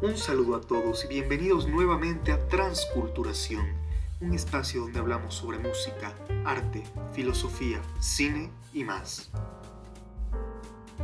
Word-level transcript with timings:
Un 0.00 0.16
saludo 0.16 0.54
a 0.54 0.60
todos 0.60 1.04
y 1.04 1.08
bienvenidos 1.08 1.66
nuevamente 1.66 2.30
a 2.30 2.38
Transculturación, 2.46 3.66
un 4.20 4.32
espacio 4.32 4.82
donde 4.82 5.00
hablamos 5.00 5.34
sobre 5.34 5.58
música, 5.58 6.14
arte, 6.44 6.84
filosofía, 7.10 7.80
cine 7.98 8.48
y 8.72 8.84
más. 8.84 9.32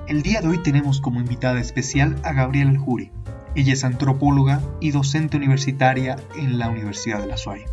El 0.07 0.23
día 0.23 0.41
de 0.43 0.47
hoy 0.47 0.59
tenemos 0.63 1.01
como 1.01 1.19
invitada 1.19 1.59
especial 1.59 2.15
a 2.23 2.33
Gabriela 2.33 2.71
Aljuri. 2.71 3.11
Ella 3.57 3.73
es 3.73 3.83
antropóloga 3.83 4.63
y 4.79 4.93
docente 4.93 5.39
universitaria 5.39 6.15
en 6.37 6.61
la 6.61 6.69
Universidad 6.69 7.21
de 7.21 7.27
la 7.27 7.37
SUAY. 7.37 7.65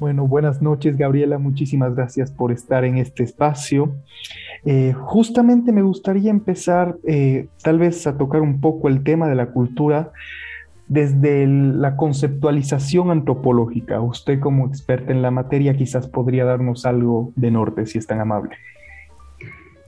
Bueno, 0.00 0.26
buenas 0.26 0.62
noches 0.62 0.96
Gabriela, 0.96 1.36
muchísimas 1.36 1.94
gracias 1.94 2.30
por 2.32 2.50
estar 2.50 2.86
en 2.86 2.96
este 2.96 3.24
espacio. 3.24 3.94
Eh, 4.64 4.92
justamente 4.92 5.72
me 5.72 5.82
gustaría 5.82 6.30
empezar 6.30 6.96
eh, 7.04 7.48
tal 7.62 7.78
vez 7.78 8.06
a 8.06 8.16
tocar 8.16 8.42
un 8.42 8.60
poco 8.60 8.88
el 8.88 9.02
tema 9.02 9.28
de 9.28 9.34
la 9.34 9.46
cultura 9.46 10.12
desde 10.86 11.46
la 11.46 11.96
conceptualización 11.96 13.10
antropológica. 13.10 14.00
Usted 14.00 14.38
como 14.40 14.66
experta 14.66 15.10
en 15.10 15.22
la 15.22 15.30
materia 15.30 15.74
quizás 15.74 16.06
podría 16.06 16.44
darnos 16.44 16.86
algo 16.86 17.32
de 17.34 17.50
norte, 17.50 17.86
si 17.86 17.98
es 17.98 18.06
tan 18.06 18.20
amable. 18.20 18.56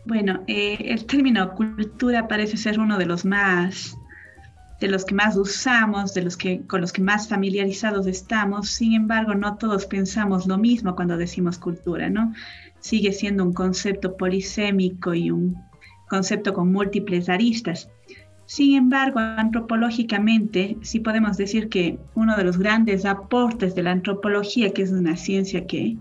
Bueno, 0.07 0.41
eh, 0.47 0.77
el 0.81 1.07
término 1.07 1.55
cultura 1.55 2.27
parece 2.29 2.57
ser 2.57 2.79
uno 2.79 2.99
de 2.99 3.07
los 3.07 3.25
más 3.25 3.99
de 4.85 4.91
los 4.91 5.07
que 5.07 5.15
más 5.15 5.35
usamos, 5.37 6.13
de 6.13 6.23
los 6.23 6.37
que 6.37 6.61
con 6.67 6.83
los 6.83 6.93
que 6.93 7.01
más 7.01 7.27
familiarizados 7.29 8.07
estamos. 8.07 8.69
Sin 8.69 8.93
embargo, 8.93 9.35
no 9.35 9.57
todos 9.57 9.87
pensamos 9.87 10.47
lo 10.47 10.59
mismo 10.59 10.95
cuando 10.95 11.17
decimos 11.17 11.59
cultura, 11.59 12.11
¿no? 12.11 12.33
sigue 12.85 13.13
siendo 13.13 13.45
un 13.45 13.55
concepto 13.55 14.15
polisémico 14.19 15.15
y 15.15 15.31
un 15.31 15.57
concepto 16.07 16.53
con 16.53 16.71
múltiples 16.71 17.31
aristas. 17.31 17.89
Sin 18.45 18.77
embargo, 18.77 19.21
antropológicamente 19.21 20.77
sí 20.83 21.01
podemos 21.01 21.39
decir 21.39 21.71
que 21.71 21.99
uno 22.15 22.37
de 22.37 22.45
los 22.45 22.59
grandes 22.59 23.07
aportes 23.07 23.75
de 23.75 23.85
la 23.85 23.93
antropología, 23.93 24.75
que 24.75 24.83
es 24.83 24.93
una 24.93 25.17
ciencia 25.17 25.67
que 25.67 25.97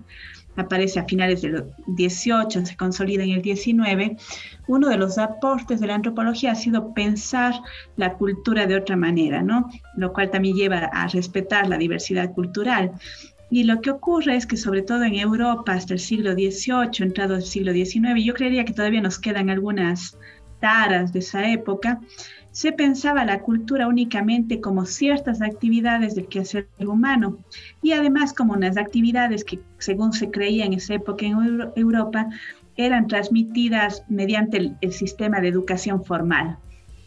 aparece 0.55 0.99
a 0.99 1.05
finales 1.05 1.41
del 1.41 1.65
18, 1.87 2.65
se 2.65 2.77
consolida 2.77 3.23
en 3.23 3.31
el 3.31 3.41
19, 3.41 4.17
uno 4.67 4.89
de 4.89 4.97
los 4.97 5.17
aportes 5.17 5.79
de 5.79 5.87
la 5.87 5.95
antropología 5.95 6.51
ha 6.51 6.55
sido 6.55 6.93
pensar 6.93 7.53
la 7.97 8.13
cultura 8.13 8.67
de 8.67 8.75
otra 8.75 8.95
manera, 8.95 9.41
¿no? 9.41 9.69
Lo 9.95 10.13
cual 10.13 10.29
también 10.29 10.55
lleva 10.55 10.77
a 10.77 11.07
respetar 11.07 11.67
la 11.67 11.77
diversidad 11.77 12.33
cultural. 12.33 12.91
Y 13.49 13.65
lo 13.65 13.81
que 13.81 13.91
ocurre 13.91 14.35
es 14.35 14.47
que 14.47 14.57
sobre 14.57 14.81
todo 14.81 15.03
en 15.03 15.15
Europa 15.15 15.73
hasta 15.73 15.93
el 15.93 15.99
siglo 15.99 16.33
XVIII, 16.33 17.05
entrado 17.05 17.35
el 17.35 17.43
siglo 17.43 17.71
XIX, 17.71 18.23
yo 18.23 18.33
creería 18.33 18.65
que 18.65 18.73
todavía 18.73 19.01
nos 19.01 19.19
quedan 19.19 19.49
algunas 19.49 20.17
taras 20.59 21.13
de 21.13 21.19
esa 21.19 21.51
época, 21.51 21.99
se 22.53 22.71
pensaba 22.71 23.25
la 23.25 23.39
cultura 23.39 23.87
únicamente 23.87 24.61
como 24.61 24.85
ciertas 24.85 25.41
actividades 25.41 26.13
del 26.13 26.27
quehacer 26.27 26.67
humano 26.79 27.39
y 27.81 27.93
además 27.93 28.31
como 28.31 28.53
unas 28.53 28.77
actividades 28.77 29.43
que, 29.43 29.59
según 29.79 30.13
se 30.13 30.29
creía 30.29 30.63
en 30.63 30.73
esa 30.73 30.93
época 30.93 31.25
en 31.25 31.71
Europa, 31.75 32.29
eran 32.77 33.07
transmitidas 33.07 34.03
mediante 34.07 34.75
el 34.79 34.93
sistema 34.93 35.41
de 35.41 35.47
educación 35.47 36.05
formal. 36.05 36.57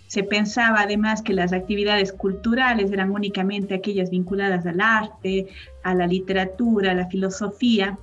Se 0.08 0.25
pensaba 0.25 0.80
además 0.80 1.22
que 1.22 1.33
las 1.33 1.53
actividades 1.53 2.12
culturales 2.12 2.91
eran 2.91 3.12
únicamente 3.12 3.75
aquellas 3.75 4.10
vinculadas 4.10 4.66
al 4.66 4.81
arte, 4.81 5.47
a 5.84 5.94
la 5.94 6.08
literatura, 6.08 6.91
a 6.91 6.94
la 6.94 7.06
filosofía, 7.06 7.97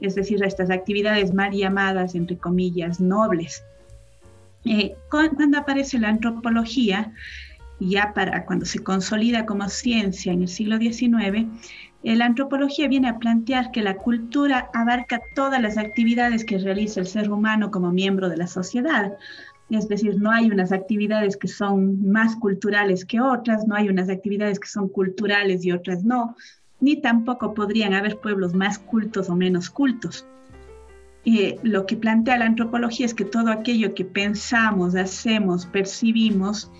es 0.00 0.16
decir, 0.16 0.42
a 0.42 0.48
estas 0.48 0.70
actividades 0.70 1.32
mal 1.32 1.52
llamadas, 1.52 2.16
entre 2.16 2.36
comillas, 2.36 3.00
nobles. 3.00 3.62
Eh, 4.70 4.94
cuando 5.10 5.58
aparece 5.58 5.98
la 5.98 6.10
antropología, 6.10 7.14
ya 7.80 8.12
para 8.12 8.44
cuando 8.44 8.66
se 8.66 8.80
consolida 8.80 9.46
como 9.46 9.66
ciencia 9.70 10.30
en 10.30 10.42
el 10.42 10.48
siglo 10.48 10.76
XIX, 10.76 11.46
eh, 12.02 12.16
la 12.16 12.26
antropología 12.26 12.86
viene 12.86 13.08
a 13.08 13.18
plantear 13.18 13.70
que 13.70 13.80
la 13.80 13.96
cultura 13.96 14.68
abarca 14.74 15.22
todas 15.34 15.62
las 15.62 15.78
actividades 15.78 16.44
que 16.44 16.58
realiza 16.58 17.00
el 17.00 17.06
ser 17.06 17.30
humano 17.30 17.70
como 17.70 17.92
miembro 17.92 18.28
de 18.28 18.36
la 18.36 18.46
sociedad, 18.46 19.16
es 19.70 19.88
decir, 19.88 20.20
no 20.20 20.30
hay 20.30 20.50
unas 20.50 20.70
actividades 20.70 21.38
que 21.38 21.48
son 21.48 22.06
más 22.06 22.36
culturales 22.36 23.06
que 23.06 23.22
otras, 23.22 23.66
no 23.66 23.74
hay 23.74 23.88
unas 23.88 24.10
actividades 24.10 24.60
que 24.60 24.68
son 24.68 24.90
culturales 24.90 25.64
y 25.64 25.72
otras 25.72 26.04
no, 26.04 26.36
ni 26.80 27.00
tampoco 27.00 27.54
podrían 27.54 27.94
haber 27.94 28.18
pueblos 28.18 28.52
más 28.54 28.78
cultos 28.78 29.30
o 29.30 29.34
menos 29.34 29.70
cultos. 29.70 30.26
Eh, 31.24 31.58
lo 31.62 31.84
que 31.86 31.96
plantea 31.96 32.38
la 32.38 32.46
antropología 32.46 33.06
es 33.06 33.14
que 33.14 33.24
todo 33.24 33.50
aquello 33.50 33.94
que 33.94 34.04
pensamos, 34.04 34.94
hacemos, 34.94 35.66
percibimos, 35.66 36.70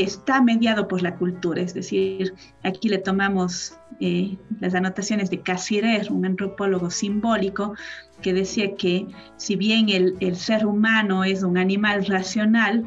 está 0.00 0.40
mediado 0.40 0.88
por 0.88 1.02
la 1.02 1.16
cultura, 1.16 1.60
es 1.60 1.74
decir, 1.74 2.34
aquí 2.62 2.88
le 2.88 2.98
tomamos 2.98 3.76
eh, 4.00 4.36
las 4.60 4.74
anotaciones 4.74 5.28
de 5.28 5.40
Cassirer, 5.40 6.10
un 6.10 6.24
antropólogo 6.24 6.90
simbólico, 6.90 7.74
que 8.22 8.32
decía 8.32 8.74
que 8.76 9.06
si 9.36 9.56
bien 9.56 9.88
el, 9.90 10.36
ser 10.36 10.64
humano 10.64 11.24
es 11.24 11.42
un 11.42 11.58
animal 11.58 12.06
racional, 12.06 12.84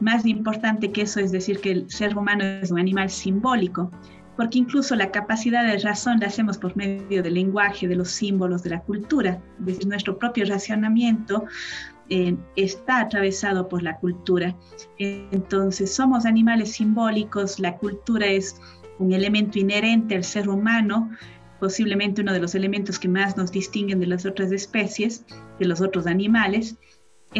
más 0.00 0.26
importante 0.26 0.90
que 0.90 1.02
eso 1.02 1.20
es 1.20 1.30
decir 1.30 1.60
que 1.60 1.70
el 1.70 1.90
ser 1.90 2.16
humano 2.16 2.42
es 2.44 2.70
un 2.70 2.80
animal 2.80 3.10
simbólico, 3.10 3.90
porque 4.38 4.58
incluso 4.58 4.94
la 4.94 5.10
capacidad 5.10 5.66
de 5.66 5.78
razón 5.78 6.20
la 6.20 6.28
hacemos 6.28 6.58
por 6.58 6.76
medio 6.76 7.24
del 7.24 7.34
lenguaje, 7.34 7.88
de 7.88 7.96
los 7.96 8.08
símbolos, 8.08 8.62
de 8.62 8.70
la 8.70 8.82
cultura, 8.82 9.42
de 9.58 9.76
nuestro 9.84 10.16
propio 10.16 10.44
racionamiento 10.44 11.44
eh, 12.08 12.36
está 12.54 13.00
atravesado 13.00 13.68
por 13.68 13.82
la 13.82 13.96
cultura. 13.96 14.54
Entonces 14.98 15.92
somos 15.92 16.24
animales 16.24 16.70
simbólicos, 16.70 17.58
la 17.58 17.76
cultura 17.78 18.28
es 18.28 18.60
un 19.00 19.12
elemento 19.12 19.58
inherente 19.58 20.14
al 20.14 20.22
ser 20.22 20.48
humano, 20.48 21.10
posiblemente 21.58 22.22
uno 22.22 22.32
de 22.32 22.38
los 22.38 22.54
elementos 22.54 23.00
que 23.00 23.08
más 23.08 23.36
nos 23.36 23.50
distinguen 23.50 23.98
de 23.98 24.06
las 24.06 24.24
otras 24.24 24.52
especies, 24.52 25.24
de 25.58 25.66
los 25.66 25.80
otros 25.80 26.06
animales, 26.06 26.76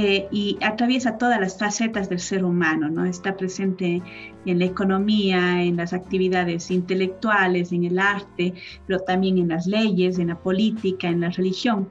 eh, 0.01 0.29
y 0.31 0.57
atraviesa 0.63 1.19
todas 1.19 1.41
las 1.41 1.59
facetas 1.59 2.09
del 2.09 2.21
ser 2.21 2.45
humano, 2.45 2.89
¿no? 2.89 3.05
Está 3.05 3.37
presente 3.37 4.01
en 4.47 4.59
la 4.61 4.65
economía, 4.65 5.61
en 5.61 5.77
las 5.77 5.93
actividades 5.93 6.71
intelectuales, 6.71 7.73
en 7.73 7.83
el 7.83 7.99
arte, 7.99 8.55
pero 8.87 9.01
también 9.01 9.39
en 9.39 9.49
las 9.49 9.67
leyes, 9.67 10.21
en 10.21 10.29
la 10.29 10.39
política, 10.39 11.09
en 11.09 11.23
la 11.23 11.31
religión. 11.31 11.91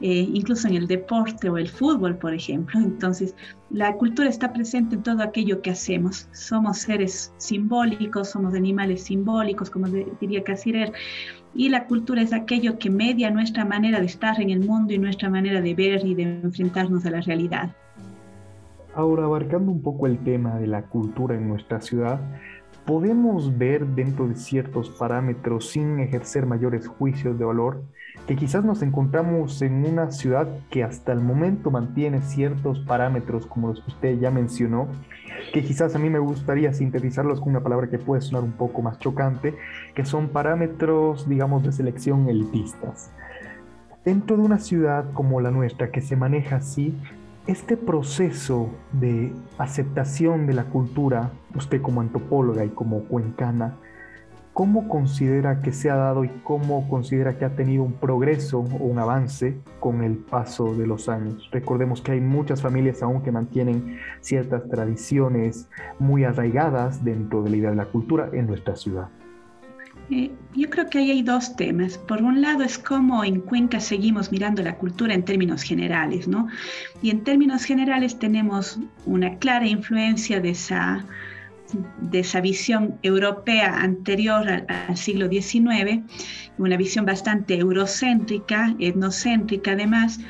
Eh, 0.00 0.28
incluso 0.34 0.66
en 0.66 0.74
el 0.74 0.88
deporte 0.88 1.48
o 1.48 1.56
el 1.56 1.68
fútbol, 1.68 2.18
por 2.18 2.34
ejemplo. 2.34 2.80
Entonces, 2.80 3.36
la 3.70 3.94
cultura 3.94 4.28
está 4.28 4.52
presente 4.52 4.96
en 4.96 5.04
todo 5.04 5.22
aquello 5.22 5.62
que 5.62 5.70
hacemos. 5.70 6.28
Somos 6.32 6.78
seres 6.78 7.32
simbólicos, 7.36 8.30
somos 8.30 8.54
animales 8.54 9.04
simbólicos, 9.04 9.70
como 9.70 9.86
diría 10.20 10.42
Casirer, 10.42 10.92
y 11.54 11.68
la 11.68 11.86
cultura 11.86 12.22
es 12.22 12.32
aquello 12.32 12.78
que 12.78 12.90
media 12.90 13.30
nuestra 13.30 13.64
manera 13.64 14.00
de 14.00 14.06
estar 14.06 14.40
en 14.40 14.50
el 14.50 14.60
mundo 14.60 14.92
y 14.92 14.98
nuestra 14.98 15.30
manera 15.30 15.60
de 15.60 15.74
ver 15.74 16.04
y 16.04 16.14
de 16.14 16.22
enfrentarnos 16.42 17.06
a 17.06 17.10
la 17.10 17.20
realidad. 17.20 17.70
Ahora, 18.94 19.24
abarcando 19.24 19.72
un 19.72 19.82
poco 19.82 20.06
el 20.06 20.18
tema 20.18 20.56
de 20.56 20.66
la 20.66 20.82
cultura 20.82 21.34
en 21.34 21.48
nuestra 21.48 21.80
ciudad, 21.80 22.20
podemos 22.86 23.56
ver 23.56 23.86
dentro 23.86 24.28
de 24.28 24.36
ciertos 24.36 24.90
parámetros, 24.90 25.70
sin 25.70 26.00
ejercer 26.00 26.46
mayores 26.46 26.86
juicios 26.86 27.38
de 27.38 27.44
valor, 27.44 27.82
que 28.26 28.36
quizás 28.36 28.64
nos 28.64 28.82
encontramos 28.82 29.60
en 29.62 29.84
una 29.84 30.10
ciudad 30.10 30.48
que 30.70 30.84
hasta 30.84 31.12
el 31.12 31.20
momento 31.20 31.70
mantiene 31.70 32.20
ciertos 32.22 32.78
parámetros 32.80 33.46
como 33.46 33.68
los 33.68 33.80
que 33.80 33.90
usted 33.90 34.18
ya 34.18 34.30
mencionó, 34.30 34.88
que 35.52 35.62
quizás 35.62 35.94
a 35.94 35.98
mí 35.98 36.10
me 36.10 36.18
gustaría 36.18 36.72
sintetizarlos 36.72 37.40
con 37.40 37.50
una 37.50 37.62
palabra 37.62 37.88
que 37.88 37.98
puede 37.98 38.22
sonar 38.22 38.42
un 38.42 38.52
poco 38.52 38.82
más 38.82 38.98
chocante, 38.98 39.54
que 39.94 40.04
son 40.04 40.28
parámetros, 40.28 41.28
digamos, 41.28 41.62
de 41.62 41.72
selección 41.72 42.28
elitistas. 42.28 43.12
Dentro 44.04 44.36
de 44.36 44.42
una 44.42 44.58
ciudad 44.58 45.10
como 45.14 45.40
la 45.40 45.50
nuestra, 45.50 45.90
que 45.90 46.02
se 46.02 46.16
maneja 46.16 46.56
así, 46.56 46.94
este 47.46 47.76
proceso 47.76 48.70
de 48.92 49.32
aceptación 49.58 50.46
de 50.46 50.54
la 50.54 50.64
cultura, 50.64 51.32
usted 51.54 51.82
como 51.82 52.00
antropóloga 52.00 52.64
y 52.64 52.70
como 52.70 53.04
cuencana, 53.04 53.76
¿cómo 54.54 54.88
considera 54.88 55.60
que 55.60 55.72
se 55.72 55.90
ha 55.90 55.96
dado 55.96 56.24
y 56.24 56.28
cómo 56.42 56.88
considera 56.88 57.36
que 57.36 57.44
ha 57.44 57.54
tenido 57.54 57.82
un 57.82 57.94
progreso 57.94 58.60
o 58.60 58.84
un 58.84 58.98
avance 58.98 59.58
con 59.78 60.02
el 60.02 60.16
paso 60.16 60.74
de 60.74 60.86
los 60.86 61.10
años? 61.10 61.50
Recordemos 61.52 62.00
que 62.00 62.12
hay 62.12 62.20
muchas 62.20 62.62
familias 62.62 63.02
aún 63.02 63.22
que 63.22 63.32
mantienen 63.32 63.98
ciertas 64.20 64.66
tradiciones 64.70 65.68
muy 65.98 66.24
arraigadas 66.24 67.04
dentro 67.04 67.42
de 67.42 67.50
la 67.50 67.56
idea 67.56 67.70
de 67.70 67.76
la 67.76 67.86
cultura 67.86 68.30
en 68.32 68.46
nuestra 68.46 68.74
ciudad. 68.74 69.10
Eh, 70.10 70.30
yo 70.54 70.68
creo 70.68 70.88
que 70.90 70.98
ahí 70.98 71.10
hay 71.10 71.22
dos 71.22 71.56
temas. 71.56 71.98
Por 71.98 72.22
un 72.22 72.42
lado 72.42 72.62
es 72.62 72.78
cómo 72.78 73.24
en 73.24 73.40
Cuenca 73.40 73.80
seguimos 73.80 74.30
mirando 74.30 74.62
la 74.62 74.76
cultura 74.76 75.14
en 75.14 75.24
términos 75.24 75.62
generales, 75.62 76.28
¿no? 76.28 76.48
Y 77.02 77.10
en 77.10 77.24
términos 77.24 77.64
generales 77.64 78.18
tenemos 78.18 78.78
una 79.06 79.38
clara 79.38 79.66
influencia 79.66 80.40
de 80.40 80.50
esa, 80.50 81.04
de 82.00 82.20
esa 82.20 82.40
visión 82.40 82.98
europea 83.02 83.80
anterior 83.80 84.48
al, 84.48 84.66
al 84.68 84.96
siglo 84.96 85.28
XIX, 85.28 86.02
una 86.58 86.76
visión 86.76 87.06
bastante 87.06 87.54
eurocéntrica, 87.54 88.74
etnocéntrica 88.78 89.72
además, 89.72 90.20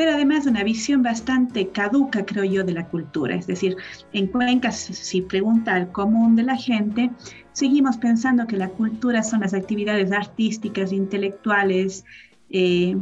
pero 0.00 0.12
además 0.12 0.46
una 0.46 0.64
visión 0.64 1.02
bastante 1.02 1.68
caduca, 1.68 2.24
creo 2.24 2.44
yo, 2.44 2.64
de 2.64 2.72
la 2.72 2.88
cultura. 2.88 3.34
Es 3.34 3.46
decir, 3.46 3.76
en 4.14 4.28
Cuenca, 4.28 4.72
si 4.72 5.20
pregunta 5.20 5.74
al 5.74 5.92
común 5.92 6.36
de 6.36 6.42
la 6.42 6.56
gente, 6.56 7.10
seguimos 7.52 7.98
pensando 7.98 8.46
que 8.46 8.56
la 8.56 8.70
cultura 8.70 9.22
son 9.22 9.40
las 9.40 9.52
actividades 9.52 10.10
artísticas, 10.10 10.94
intelectuales, 10.94 12.06
eh, 12.48 12.96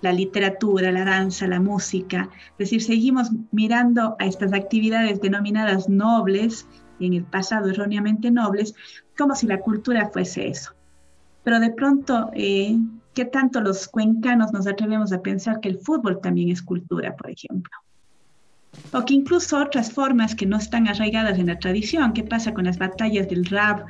la 0.00 0.12
literatura, 0.12 0.90
la 0.90 1.04
danza, 1.04 1.46
la 1.46 1.60
música. 1.60 2.28
Es 2.58 2.70
decir, 2.70 2.82
seguimos 2.82 3.30
mirando 3.52 4.16
a 4.18 4.26
estas 4.26 4.52
actividades 4.52 5.20
denominadas 5.20 5.88
nobles, 5.88 6.66
en 6.98 7.12
el 7.12 7.22
pasado 7.22 7.70
erróneamente 7.70 8.32
nobles, 8.32 8.74
como 9.16 9.36
si 9.36 9.46
la 9.46 9.60
cultura 9.60 10.10
fuese 10.12 10.48
eso. 10.48 10.72
Pero 11.44 11.60
de 11.60 11.70
pronto, 11.70 12.32
eh, 12.34 12.76
¿qué 13.14 13.24
tanto 13.24 13.60
los 13.60 13.88
cuencanos 13.88 14.52
nos 14.52 14.66
atrevemos 14.66 15.12
a 15.12 15.22
pensar 15.22 15.60
que 15.60 15.68
el 15.68 15.78
fútbol 15.78 16.20
también 16.20 16.50
es 16.50 16.62
cultura, 16.62 17.14
por 17.16 17.30
ejemplo? 17.30 17.72
O 18.92 19.04
que 19.04 19.14
incluso 19.14 19.58
otras 19.58 19.92
formas 19.92 20.34
que 20.34 20.46
no 20.46 20.56
están 20.56 20.88
arraigadas 20.88 21.38
en 21.38 21.46
la 21.46 21.58
tradición, 21.58 22.12
¿qué 22.12 22.24
pasa 22.24 22.54
con 22.54 22.64
las 22.64 22.78
batallas 22.78 23.28
del 23.28 23.44
rap 23.46 23.86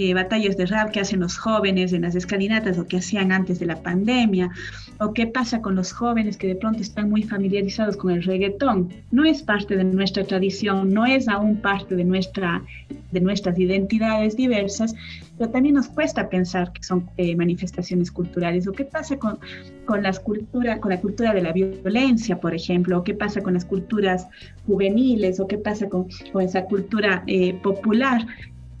eh, 0.00 0.14
batallas 0.14 0.56
de 0.56 0.64
rap 0.64 0.92
que 0.92 1.00
hacen 1.00 1.20
los 1.20 1.36
jóvenes 1.36 1.92
en 1.92 2.02
las 2.02 2.14
escalinatas 2.14 2.78
o 2.78 2.86
que 2.86 2.96
hacían 2.96 3.32
antes 3.32 3.58
de 3.58 3.66
la 3.66 3.82
pandemia, 3.82 4.50
o 4.98 5.12
qué 5.12 5.26
pasa 5.26 5.60
con 5.60 5.74
los 5.74 5.92
jóvenes 5.92 6.38
que 6.38 6.46
de 6.46 6.54
pronto 6.54 6.80
están 6.80 7.10
muy 7.10 7.22
familiarizados 7.22 7.98
con 7.98 8.10
el 8.10 8.22
reggaetón. 8.22 8.88
No 9.10 9.26
es 9.26 9.42
parte 9.42 9.76
de 9.76 9.84
nuestra 9.84 10.24
tradición, 10.24 10.94
no 10.94 11.04
es 11.04 11.28
aún 11.28 11.56
parte 11.56 11.96
de, 11.96 12.04
nuestra, 12.04 12.62
de 13.10 13.20
nuestras 13.20 13.58
identidades 13.58 14.36
diversas, 14.36 14.94
pero 15.36 15.50
también 15.50 15.74
nos 15.74 15.88
cuesta 15.88 16.30
pensar 16.30 16.72
que 16.72 16.82
son 16.82 17.10
eh, 17.18 17.36
manifestaciones 17.36 18.10
culturales. 18.10 18.66
¿O 18.68 18.72
qué 18.72 18.86
pasa 18.86 19.18
con, 19.18 19.38
con, 19.84 20.02
las 20.02 20.18
cultura, 20.18 20.80
con 20.80 20.92
la 20.92 21.00
cultura 21.00 21.34
de 21.34 21.42
la 21.42 21.52
violencia, 21.52 22.40
por 22.40 22.54
ejemplo? 22.54 22.98
¿O 22.98 23.04
qué 23.04 23.12
pasa 23.12 23.42
con 23.42 23.52
las 23.52 23.66
culturas 23.66 24.28
juveniles? 24.66 25.40
¿O 25.40 25.46
qué 25.46 25.58
pasa 25.58 25.90
con, 25.90 26.08
con 26.32 26.42
esa 26.42 26.64
cultura 26.64 27.22
eh, 27.26 27.52
popular 27.62 28.26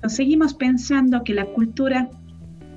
seguimos 0.08 0.54
pensando 0.54 1.22
que 1.24 1.34
la 1.34 1.46
cultura 1.46 2.08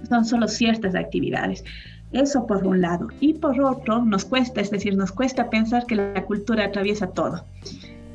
son 0.09 0.25
solo 0.25 0.47
ciertas 0.47 0.95
actividades. 0.95 1.63
Eso 2.11 2.45
por 2.45 2.65
un 2.65 2.81
lado. 2.81 3.07
Y 3.19 3.33
por 3.33 3.59
otro, 3.59 4.05
nos 4.05 4.25
cuesta, 4.25 4.61
es 4.61 4.69
decir, 4.69 4.95
nos 4.95 5.11
cuesta 5.11 5.49
pensar 5.49 5.85
que 5.85 5.95
la 5.95 6.23
cultura 6.25 6.65
atraviesa 6.65 7.07
todo. 7.07 7.45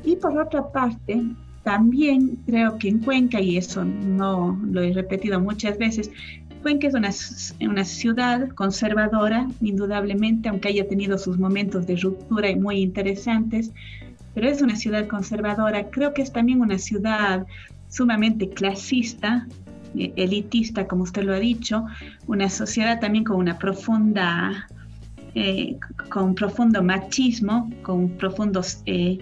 Y 0.03 0.15
por 0.15 0.37
otra 0.37 0.71
parte, 0.71 1.21
también 1.63 2.37
creo 2.45 2.77
que 2.77 2.87
en 2.87 2.99
Cuenca, 2.99 3.41
y 3.41 3.57
eso 3.57 3.83
no 3.83 4.57
lo 4.63 4.81
he 4.81 4.93
repetido 4.93 5.39
muchas 5.41 5.77
veces, 5.77 6.09
Cuenca 6.61 6.87
es 6.87 6.93
una, 6.93 7.11
una 7.61 7.85
ciudad 7.85 8.49
conservadora, 8.49 9.47
indudablemente, 9.61 10.49
aunque 10.49 10.69
haya 10.69 10.87
tenido 10.87 11.17
sus 11.17 11.37
momentos 11.37 11.85
de 11.87 11.95
ruptura 11.97 12.49
y 12.49 12.55
muy 12.55 12.79
interesantes, 12.79 13.71
pero 14.33 14.49
es 14.49 14.61
una 14.61 14.75
ciudad 14.75 15.07
conservadora. 15.07 15.89
Creo 15.89 16.13
que 16.13 16.21
es 16.21 16.31
también 16.31 16.61
una 16.61 16.77
ciudad 16.77 17.45
sumamente 17.89 18.49
clasista, 18.49 19.47
eh, 19.97 20.13
elitista, 20.15 20.87
como 20.87 21.03
usted 21.03 21.23
lo 21.23 21.33
ha 21.33 21.39
dicho, 21.39 21.85
una 22.27 22.49
sociedad 22.49 22.99
también 22.99 23.23
con 23.23 23.37
una 23.37 23.57
profunda, 23.57 24.67
eh, 25.35 25.77
con 26.09 26.35
profundo 26.35 26.81
machismo, 26.81 27.69
con 27.81 28.09
profundos 28.09 28.81
eh, 28.85 29.19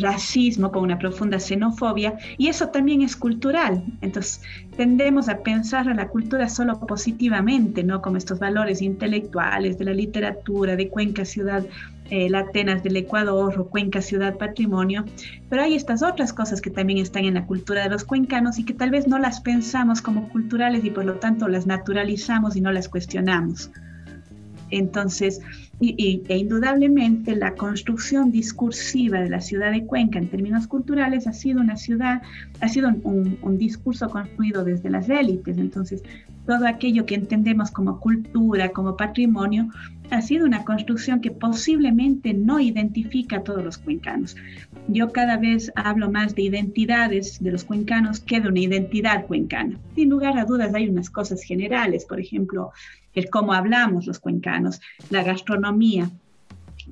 racismo, 0.00 0.70
con 0.70 0.82
una 0.82 0.98
profunda 0.98 1.38
xenofobia, 1.38 2.16
y 2.38 2.48
eso 2.48 2.68
también 2.68 3.02
es 3.02 3.16
cultural. 3.16 3.82
Entonces, 4.00 4.42
tendemos 4.76 5.28
a 5.28 5.38
pensar 5.38 5.88
a 5.88 5.94
la 5.94 6.08
cultura 6.08 6.48
solo 6.48 6.78
positivamente, 6.80 7.84
¿no? 7.84 8.02
Como 8.02 8.16
estos 8.16 8.38
valores 8.38 8.82
intelectuales 8.82 9.78
de 9.78 9.84
la 9.84 9.94
literatura, 9.94 10.76
de 10.76 10.88
Cuenca 10.88 11.24
Ciudad 11.24 11.64
eh, 12.10 12.28
la 12.28 12.40
Atenas 12.40 12.82
del 12.82 12.98
Ecuador 12.98 13.58
o 13.58 13.64
Cuenca 13.66 14.02
Ciudad 14.02 14.36
Patrimonio, 14.36 15.06
pero 15.48 15.62
hay 15.62 15.74
estas 15.74 16.02
otras 16.02 16.34
cosas 16.34 16.60
que 16.60 16.68
también 16.68 16.98
están 16.98 17.24
en 17.24 17.32
la 17.32 17.46
cultura 17.46 17.82
de 17.82 17.88
los 17.88 18.04
cuencanos 18.04 18.58
y 18.58 18.64
que 18.64 18.74
tal 18.74 18.90
vez 18.90 19.08
no 19.08 19.18
las 19.18 19.40
pensamos 19.40 20.02
como 20.02 20.28
culturales 20.28 20.84
y 20.84 20.90
por 20.90 21.06
lo 21.06 21.14
tanto 21.14 21.48
las 21.48 21.66
naturalizamos 21.66 22.56
y 22.56 22.60
no 22.60 22.72
las 22.72 22.90
cuestionamos. 22.90 23.70
Entonces, 24.78 25.40
e 25.80 26.36
indudablemente 26.36 27.36
la 27.36 27.54
construcción 27.54 28.30
discursiva 28.30 29.20
de 29.20 29.28
la 29.28 29.40
ciudad 29.40 29.72
de 29.72 29.84
Cuenca 29.84 30.18
en 30.18 30.28
términos 30.28 30.66
culturales 30.66 31.26
ha 31.26 31.32
sido 31.32 31.60
una 31.60 31.76
ciudad, 31.76 32.22
ha 32.60 32.68
sido 32.68 32.88
un, 32.88 33.38
un 33.42 33.58
discurso 33.58 34.08
construido 34.08 34.64
desde 34.64 34.90
las 34.90 35.08
élites. 35.08 35.58
Entonces, 35.58 36.02
todo 36.46 36.66
aquello 36.66 37.06
que 37.06 37.14
entendemos 37.14 37.70
como 37.70 38.00
cultura, 38.00 38.70
como 38.70 38.96
patrimonio, 38.96 39.68
ha 40.10 40.20
sido 40.20 40.44
una 40.44 40.64
construcción 40.64 41.20
que 41.20 41.30
posiblemente 41.30 42.34
no 42.34 42.60
identifica 42.60 43.36
a 43.36 43.42
todos 43.42 43.64
los 43.64 43.78
cuencanos. 43.78 44.36
Yo 44.88 45.12
cada 45.12 45.36
vez 45.38 45.72
hablo 45.76 46.10
más 46.10 46.34
de 46.34 46.42
identidades 46.42 47.42
de 47.42 47.52
los 47.52 47.64
cuencanos 47.64 48.20
que 48.20 48.40
de 48.40 48.48
una 48.48 48.60
identidad 48.60 49.26
cuencana. 49.26 49.78
Sin 49.94 50.10
lugar 50.10 50.36
a 50.38 50.44
dudas 50.44 50.74
hay 50.74 50.88
unas 50.88 51.08
cosas 51.08 51.42
generales, 51.42 52.04
por 52.04 52.20
ejemplo, 52.20 52.70
el 53.14 53.30
cómo 53.30 53.52
hablamos 53.52 54.06
los 54.06 54.18
cuencanos, 54.18 54.80
la 55.10 55.22
gastronomía, 55.22 56.10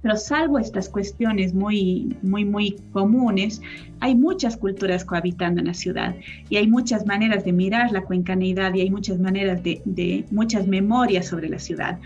pero 0.01 0.17
salvo 0.17 0.59
estas 0.59 0.89
cuestiones 0.89 1.53
muy, 1.53 2.17
muy, 2.23 2.45
muy 2.45 2.77
comunes, 2.93 3.61
hay 4.01 4.15
muchas 4.15 4.57
culturas 4.57 5.05
cohabitando 5.05 5.61
en 5.61 5.67
la 5.67 5.75
ciudad 5.75 6.15
y 6.49 6.57
hay 6.57 6.67
muchas 6.67 7.07
maneras 7.07 7.45
de 7.45 7.53
mirar 7.53 7.93
la 7.93 8.03
cuencanidad 8.03 8.75
y 8.75 8.81
hay 8.81 8.91
muchas 8.91 9.19
maneras 9.19 9.63
de, 9.63 9.83
de 9.85 10.25
muchas 10.31 10.67
memorias 10.67 11.27
sobre 11.27 11.49
la 11.49 11.59
ciudad. 11.59 11.99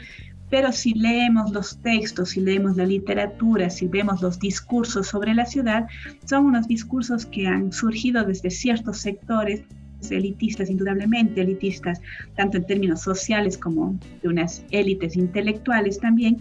Pero 0.48 0.72
si 0.72 0.94
leemos 0.94 1.50
los 1.50 1.78
textos, 1.78 2.30
si 2.30 2.40
leemos 2.40 2.76
la 2.76 2.86
literatura, 2.86 3.68
si 3.68 3.88
vemos 3.88 4.22
los 4.22 4.38
discursos 4.38 5.08
sobre 5.08 5.34
la 5.34 5.44
ciudad, 5.44 5.86
son 6.24 6.46
unos 6.46 6.68
discursos 6.68 7.26
que 7.26 7.48
han 7.48 7.72
surgido 7.72 8.24
desde 8.24 8.50
ciertos 8.50 8.98
sectores 8.98 9.62
elitistas, 10.10 10.70
indudablemente 10.70 11.40
elitistas, 11.40 12.00
tanto 12.34 12.56
en 12.56 12.66
términos 12.66 13.02
sociales 13.02 13.58
como 13.58 13.98
de 14.22 14.28
unas 14.28 14.64
élites 14.70 15.16
intelectuales 15.16 15.98
también, 15.98 16.38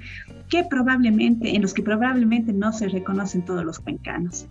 que 0.49 0.63
probablemente, 0.63 1.55
en 1.55 1.61
los 1.61 1.73
que 1.73 1.83
probablemente 1.83 2.53
no 2.53 2.71
se 2.71 2.87
reconocen 2.87 3.43
todos 3.43 3.63
los 3.63 3.79
cuencanos. 3.79 4.47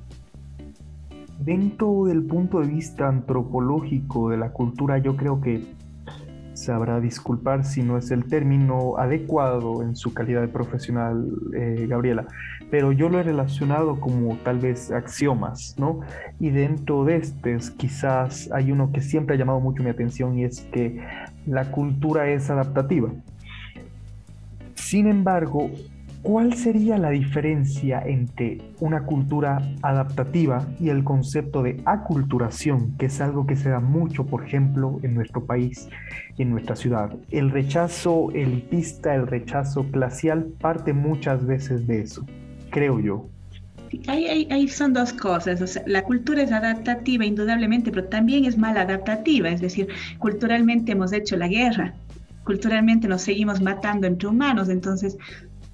Dentro 1.41 2.05
del 2.05 2.23
punto 2.23 2.61
de 2.61 2.69
vista 2.69 3.09
antropológico 3.09 4.31
de 4.31 4.39
la 4.39 4.51
cultura, 4.51 4.99
yo 4.99 5.17
creo 5.17 5.41
que 5.41 5.63
sabrá 6.55 7.01
disculpar 7.01 7.65
si 7.65 7.83
no 7.83 7.99
es 7.99 8.11
el 8.11 8.25
término 8.25 8.97
adecuado 8.97 9.83
en 9.83 9.97
su 9.97 10.15
calidad 10.15 10.41
de 10.41 10.49
profesional, 10.49 11.29
eh, 11.55 11.87
Gabriela, 11.89 12.27
pero 12.71 12.93
yo 12.93 13.09
lo 13.09 13.21
he 13.21 13.23
relacionado 13.23 14.01
como 14.01 14.37
tal 14.39 14.59
vez 14.59 14.91
axiomas, 14.91 15.75
¿no? 15.79 16.01
Y 16.41 16.51
dentro 16.51 17.05
de 17.05 17.17
estos 17.17 17.71
quizás 17.71 18.51
hay 18.53 18.73
uno 18.73 18.91
que 18.93 19.01
siempre 19.01 19.35
ha 19.35 19.39
llamado 19.39 19.61
mucho 19.61 19.83
mi 19.83 19.91
atención 19.91 20.39
y 20.39 20.45
es 20.45 20.61
que 20.73 21.01
la 21.47 21.71
cultura 21.71 22.29
es 22.29 22.51
adaptativa. 22.51 23.11
Sin 24.75 25.07
embargo, 25.07 25.71
¿Cuál 26.25 26.55
sería 26.55 26.97
la 26.97 27.11
diferencia 27.11 28.03
entre 28.03 28.57
una 28.81 29.03
cultura 29.05 29.61
adaptativa 29.83 30.67
y 30.81 30.89
el 30.89 31.05
concepto 31.05 31.63
de 31.63 31.83
aculturación, 31.85 32.97
que 32.97 33.07
es 33.07 33.21
algo 33.21 33.47
que 33.47 33.57
se 33.57 33.69
da 33.69 33.79
mucho, 33.79 34.25
por 34.25 34.43
ejemplo, 34.43 35.01
en 35.03 35.13
nuestro 35.13 35.45
país 35.45 35.91
y 36.39 36.43
en 36.43 36.51
nuestra 36.51 36.77
ciudad? 36.77 37.15
El 37.31 37.51
rechazo 37.51 38.31
elitista, 38.33 39.15
el 39.15 39.27
rechazo 39.27 39.85
glacial 39.93 40.47
parte 40.59 40.95
muchas 40.95 41.47
veces 41.47 41.87
de 41.87 42.01
eso, 42.01 42.25
creo 42.75 42.99
yo. 42.99 43.29
Ahí, 44.09 44.69
son 44.69 44.93
dos 44.93 45.13
cosas. 45.13 45.81
la 45.87 46.03
cultura 46.03 46.43
es 46.43 46.51
adaptativa, 46.51 47.25
indudablemente, 47.25 47.93
pero 47.93 48.09
también 48.09 48.45
es 48.45 48.59
mal 48.59 48.77
adaptativa. 48.77 49.49
Es 49.49 49.61
decir, 49.61 49.87
culturalmente 50.19 50.93
hemos 50.93 51.13
hecho 51.13 51.37
la 51.37 51.47
guerra, 51.47 51.95
culturalmente 52.43 53.07
nos 53.07 53.23
seguimos 53.23 53.63
matando 53.63 54.09
entre 54.09 54.29
humanos, 54.29 54.69
entonces 54.69 55.17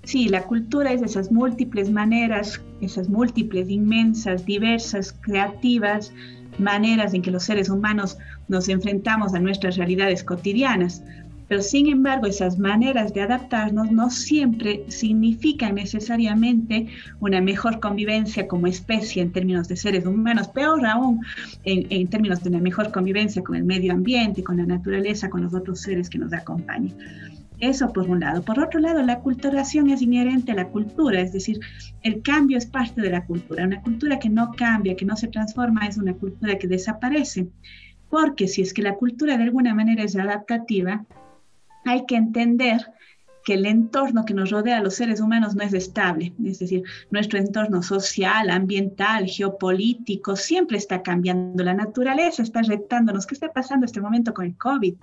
Sí, 0.02 0.28
la 0.28 0.44
cultura 0.44 0.92
es 0.92 1.02
esas 1.02 1.30
múltiples 1.30 1.90
maneras, 1.90 2.60
esas 2.80 3.10
múltiples, 3.10 3.68
inmensas, 3.68 4.46
diversas, 4.46 5.12
creativas 5.20 6.10
maneras 6.58 7.14
en 7.14 7.22
que 7.22 7.30
los 7.30 7.44
seres 7.44 7.68
humanos 7.68 8.18
nos 8.48 8.68
enfrentamos 8.68 9.34
a 9.34 9.38
nuestras 9.38 9.76
realidades 9.76 10.24
cotidianas. 10.24 11.02
Pero 11.50 11.62
sin 11.62 11.88
embargo, 11.88 12.28
esas 12.28 12.60
maneras 12.60 13.12
de 13.12 13.22
adaptarnos 13.22 13.90
no 13.90 14.08
siempre 14.08 14.84
significan 14.86 15.74
necesariamente 15.74 16.86
una 17.18 17.40
mejor 17.40 17.80
convivencia 17.80 18.46
como 18.46 18.68
especie 18.68 19.20
en 19.20 19.32
términos 19.32 19.66
de 19.66 19.74
seres 19.74 20.06
humanos, 20.06 20.46
peor 20.46 20.86
aún 20.86 21.22
en, 21.64 21.88
en, 21.90 22.06
términos 22.06 22.44
de 22.44 22.50
una 22.50 22.60
mejor 22.60 22.92
convivencia 22.92 23.42
con 23.42 23.56
el 23.56 23.64
medio 23.64 23.92
ambiente, 23.92 24.44
con 24.44 24.58
la 24.58 24.64
naturaleza, 24.64 25.28
con 25.28 25.42
los 25.42 25.52
otros 25.52 25.80
seres 25.80 26.08
que 26.08 26.18
nos 26.18 26.32
acompañan. 26.32 26.94
Eso 27.58 27.92
por 27.92 28.08
un 28.08 28.20
lado. 28.20 28.44
Por 28.44 28.60
otro 28.60 28.78
lado, 28.78 29.02
la 29.02 29.18
culturación 29.18 29.90
es 29.90 30.02
inherente 30.02 30.52
a 30.52 30.54
la 30.54 30.68
cultura, 30.68 31.20
es 31.20 31.32
decir, 31.32 31.58
el 32.04 32.22
cambio 32.22 32.58
es 32.58 32.66
parte 32.66 33.00
de 33.00 33.10
la 33.10 33.24
cultura. 33.26 33.64
Una 33.64 33.82
cultura 33.82 34.20
que 34.20 34.28
no 34.28 34.52
cambia, 34.52 34.94
que 34.94 35.04
no 35.04 35.16
se 35.16 35.26
transforma, 35.26 35.88
es 35.88 35.98
una 35.98 36.14
cultura 36.14 36.58
que 36.58 36.68
desaparece. 36.68 37.48
Porque 38.08 38.46
si 38.46 38.62
es 38.62 38.72
que 38.72 38.82
la 38.82 38.94
cultura 38.94 39.36
de 39.36 39.42
alguna 39.42 39.74
manera 39.74 40.04
es 40.04 40.14
adaptativa, 40.14 41.04
hay 41.84 42.06
que 42.06 42.16
entender 42.16 42.92
que 43.44 43.54
el 43.54 43.66
entorno 43.66 44.24
que 44.24 44.34
nos 44.34 44.50
rodea 44.50 44.78
a 44.78 44.82
los 44.82 44.94
seres 44.94 45.20
humanos 45.20 45.54
no 45.54 45.62
es 45.62 45.72
estable, 45.72 46.32
es 46.44 46.58
decir, 46.58 46.82
nuestro 47.10 47.38
entorno 47.38 47.82
social, 47.82 48.50
ambiental, 48.50 49.26
geopolítico, 49.26 50.36
siempre 50.36 50.76
está 50.76 51.02
cambiando. 51.02 51.64
La 51.64 51.74
naturaleza 51.74 52.42
está 52.42 52.62
retándonos. 52.62 53.26
¿Qué 53.26 53.34
está 53.34 53.52
pasando 53.52 53.86
este 53.86 54.00
momento 54.00 54.34
con 54.34 54.44
el 54.44 54.56
COVID? 54.56 54.94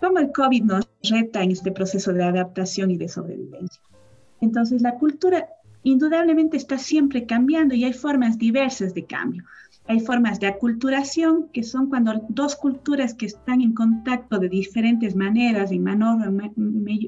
¿Cómo 0.00 0.18
el 0.18 0.32
COVID 0.32 0.62
nos 0.64 0.88
reta 1.02 1.42
en 1.42 1.50
este 1.50 1.72
proceso 1.72 2.12
de 2.12 2.24
adaptación 2.24 2.90
y 2.90 2.98
de 2.98 3.08
sobrevivencia? 3.08 3.82
Entonces, 4.40 4.82
la 4.82 4.94
cultura 4.94 5.48
indudablemente 5.82 6.56
está 6.56 6.78
siempre 6.78 7.26
cambiando 7.26 7.74
y 7.74 7.84
hay 7.84 7.92
formas 7.92 8.38
diversas 8.38 8.94
de 8.94 9.04
cambio. 9.06 9.44
Hay 9.88 10.00
formas 10.00 10.38
de 10.38 10.46
aculturación, 10.46 11.48
que 11.52 11.62
son 11.62 11.88
cuando 11.88 12.12
dos 12.28 12.56
culturas 12.56 13.14
que 13.14 13.24
están 13.24 13.62
en 13.62 13.72
contacto 13.72 14.38
de 14.38 14.50
diferentes 14.50 15.16
maneras, 15.16 15.72
en 15.72 15.82
menor 15.82 16.30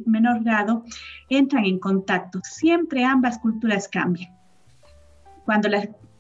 menor 0.07 0.43
grado, 0.43 0.85
entran 1.29 1.67
en 1.67 1.79
contacto. 1.79 2.41
Siempre 2.43 3.05
ambas 3.05 3.39
culturas 3.39 3.87
cambian. 3.87 4.33
Cuando 5.45 5.69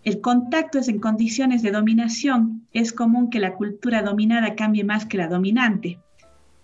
el 0.04 0.20
contacto 0.20 0.78
es 0.78 0.88
en 0.88 0.98
condiciones 0.98 1.62
de 1.62 1.70
dominación, 1.70 2.66
es 2.72 2.92
común 2.92 3.30
que 3.30 3.40
la 3.40 3.54
cultura 3.54 4.02
dominada 4.02 4.54
cambie 4.54 4.84
más 4.84 5.06
que 5.06 5.16
la 5.16 5.28
dominante. 5.28 5.98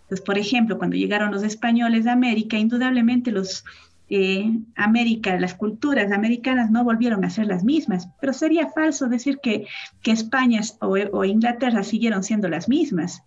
Entonces, 0.02 0.24
por 0.24 0.36
ejemplo, 0.36 0.76
cuando 0.76 0.96
llegaron 0.96 1.32
los 1.32 1.42
españoles 1.42 2.06
a 2.06 2.12
América, 2.12 2.58
indudablemente 2.58 3.32
los 3.32 3.64
eh, 4.08 4.52
América, 4.76 5.38
las 5.38 5.54
culturas 5.54 6.12
americanas 6.12 6.70
no 6.70 6.84
volvieron 6.84 7.24
a 7.24 7.30
ser 7.30 7.46
las 7.46 7.64
mismas, 7.64 8.08
pero 8.20 8.32
sería 8.32 8.68
falso 8.68 9.08
decir 9.08 9.40
que, 9.42 9.66
que 10.02 10.12
España 10.12 10.60
o, 10.80 11.24
Inglaterra 11.24 11.82
siguieron 11.82 12.22
siendo 12.22 12.48
las 12.48 12.68
mismas. 12.68 13.24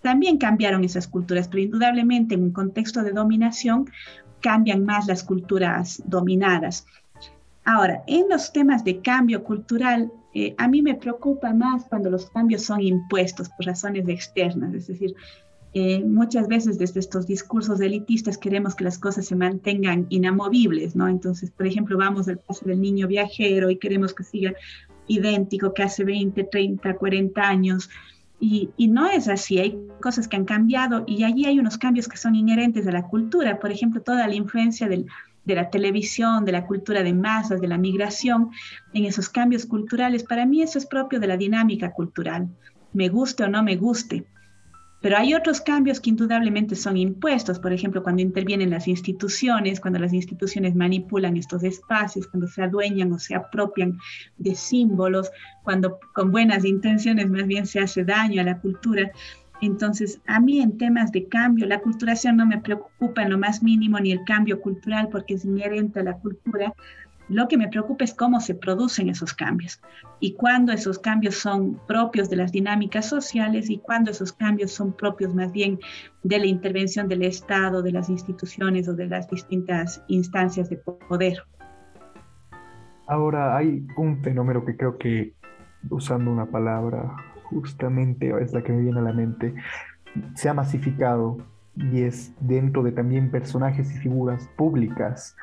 También 0.00 0.38
cambiaron 0.38 0.84
esas 0.84 1.06
culturas, 1.06 1.48
pero 1.48 1.62
indudablemente 1.62 2.34
en 2.34 2.44
un 2.44 2.52
contexto 2.52 3.02
de 3.02 3.12
dominación 3.12 3.90
cambian 4.40 4.84
más 4.84 5.06
las 5.06 5.22
culturas 5.22 6.02
dominadas. 6.06 6.86
Ahora, 7.64 8.02
en 8.06 8.28
los 8.28 8.52
temas 8.52 8.82
de 8.84 9.00
cambio 9.00 9.44
cultural, 9.44 10.10
eh, 10.34 10.54
a 10.58 10.66
mí 10.66 10.82
me 10.82 10.94
preocupa 10.94 11.52
más 11.52 11.84
cuando 11.84 12.10
los 12.10 12.28
cambios 12.30 12.62
son 12.62 12.80
impuestos 12.80 13.50
por 13.50 13.66
razones 13.66 14.08
externas, 14.08 14.74
es 14.74 14.86
decir, 14.88 15.14
eh, 15.74 16.04
muchas 16.04 16.48
veces 16.48 16.78
desde 16.78 17.00
estos 17.00 17.26
discursos 17.26 17.80
elitistas 17.80 18.36
queremos 18.36 18.74
que 18.74 18.84
las 18.84 18.98
cosas 18.98 19.26
se 19.26 19.36
mantengan 19.36 20.06
inamovibles, 20.10 20.94
¿no? 20.94 21.08
Entonces, 21.08 21.50
por 21.50 21.66
ejemplo, 21.66 21.96
vamos 21.96 22.28
al 22.28 22.38
paso 22.38 22.66
del 22.66 22.80
niño 22.80 23.08
viajero 23.08 23.70
y 23.70 23.76
queremos 23.76 24.12
que 24.12 24.22
siga 24.22 24.52
idéntico 25.06 25.72
que 25.72 25.82
hace 25.82 26.04
20, 26.04 26.44
30, 26.44 26.94
40 26.94 27.40
años. 27.40 27.88
Y, 28.38 28.70
y, 28.76 28.88
no 28.88 29.08
es 29.08 29.28
así, 29.28 29.60
hay 29.60 29.78
cosas 30.00 30.26
que 30.26 30.36
han 30.36 30.44
cambiado 30.44 31.04
y 31.06 31.22
allí 31.22 31.46
hay 31.46 31.58
unos 31.58 31.78
cambios 31.78 32.08
que 32.08 32.16
son 32.16 32.34
inherentes 32.34 32.86
a 32.86 32.92
la 32.92 33.06
cultura, 33.06 33.60
por 33.60 33.70
ejemplo, 33.70 34.02
toda 34.02 34.26
la 34.26 34.34
influencia 34.34 34.88
del, 34.88 35.06
de 35.44 35.54
la 35.54 35.70
televisión, 35.70 36.44
de 36.44 36.52
la 36.52 36.66
cultura 36.66 37.02
de 37.02 37.14
masas, 37.14 37.60
de 37.60 37.68
la 37.68 37.78
migración, 37.78 38.50
en 38.92 39.04
esos 39.04 39.28
cambios 39.28 39.66
culturales, 39.66 40.24
para 40.24 40.46
mí 40.46 40.62
eso 40.62 40.78
es 40.78 40.86
propio 40.86 41.20
de 41.20 41.26
la 41.26 41.36
dinámica 41.36 41.92
cultural, 41.92 42.48
me 42.92 43.08
guste 43.08 43.44
o 43.44 43.48
no 43.48 43.62
me 43.62 43.76
guste. 43.76 44.26
Pero 45.02 45.16
hay 45.16 45.34
otros 45.34 45.60
cambios 45.60 46.00
que 46.00 46.10
indudablemente 46.10 46.76
son 46.76 46.96
impuestos, 46.96 47.58
por 47.58 47.72
ejemplo, 47.72 48.04
cuando 48.04 48.22
intervienen 48.22 48.70
las 48.70 48.86
instituciones, 48.86 49.80
cuando 49.80 49.98
las 49.98 50.12
instituciones 50.12 50.76
manipulan 50.76 51.36
estos 51.36 51.64
espacios, 51.64 52.28
cuando 52.28 52.46
se 52.46 52.62
adueñan 52.62 53.12
o 53.12 53.18
se 53.18 53.34
apropian 53.34 53.98
de 54.38 54.54
símbolos, 54.54 55.30
cuando 55.64 55.98
con 56.14 56.30
buenas 56.30 56.64
intenciones 56.64 57.28
más 57.28 57.46
bien 57.48 57.66
se 57.66 57.80
hace 57.80 58.04
daño 58.04 58.40
a 58.40 58.44
la 58.44 58.60
cultura. 58.60 59.10
Entonces, 59.60 60.20
a 60.26 60.38
mí 60.38 60.60
en 60.60 60.78
temas 60.78 61.10
de 61.10 61.26
cambio, 61.26 61.66
la 61.66 61.80
culturación 61.80 62.36
no 62.36 62.46
me 62.46 62.60
preocupa 62.60 63.22
en 63.22 63.30
lo 63.30 63.38
más 63.38 63.62
mínimo 63.62 63.98
ni 63.98 64.12
el 64.12 64.24
cambio 64.24 64.60
cultural 64.60 65.08
porque 65.10 65.34
es 65.34 65.44
inherente 65.44 66.00
a 66.00 66.04
la 66.04 66.18
cultura, 66.18 66.74
lo 67.28 67.48
que 67.48 67.56
me 67.56 67.68
preocupa 67.68 68.04
es 68.04 68.14
cómo 68.14 68.40
se 68.40 68.54
producen 68.54 69.08
esos 69.08 69.32
cambios 69.32 69.80
y 70.20 70.34
cuándo 70.34 70.72
esos 70.72 70.98
cambios 70.98 71.36
son 71.36 71.80
propios 71.86 72.28
de 72.28 72.36
las 72.36 72.52
dinámicas 72.52 73.08
sociales 73.08 73.70
y 73.70 73.78
cuándo 73.78 74.10
esos 74.10 74.32
cambios 74.32 74.72
son 74.72 74.92
propios 74.92 75.34
más 75.34 75.52
bien 75.52 75.78
de 76.22 76.38
la 76.38 76.46
intervención 76.46 77.08
del 77.08 77.22
Estado, 77.22 77.82
de 77.82 77.92
las 77.92 78.08
instituciones 78.08 78.88
o 78.88 78.94
de 78.94 79.06
las 79.06 79.28
distintas 79.28 80.02
instancias 80.08 80.68
de 80.68 80.76
poder. 80.76 81.42
Ahora 83.06 83.56
hay 83.56 83.84
un 83.96 84.22
fenómeno 84.22 84.64
que 84.64 84.76
creo 84.76 84.96
que, 84.98 85.34
usando 85.90 86.30
una 86.30 86.46
palabra 86.46 87.16
justamente 87.44 88.32
es 88.40 88.52
la 88.52 88.62
que 88.62 88.72
me 88.72 88.82
viene 88.82 89.00
a 89.00 89.02
la 89.02 89.12
mente, 89.12 89.54
se 90.34 90.48
ha 90.48 90.54
masificado 90.54 91.38
y 91.76 92.02
es 92.02 92.34
dentro 92.40 92.82
de 92.82 92.92
también 92.92 93.30
personajes 93.30 93.90
y 93.94 93.98
figuras 93.98 94.48
públicas 94.56 95.36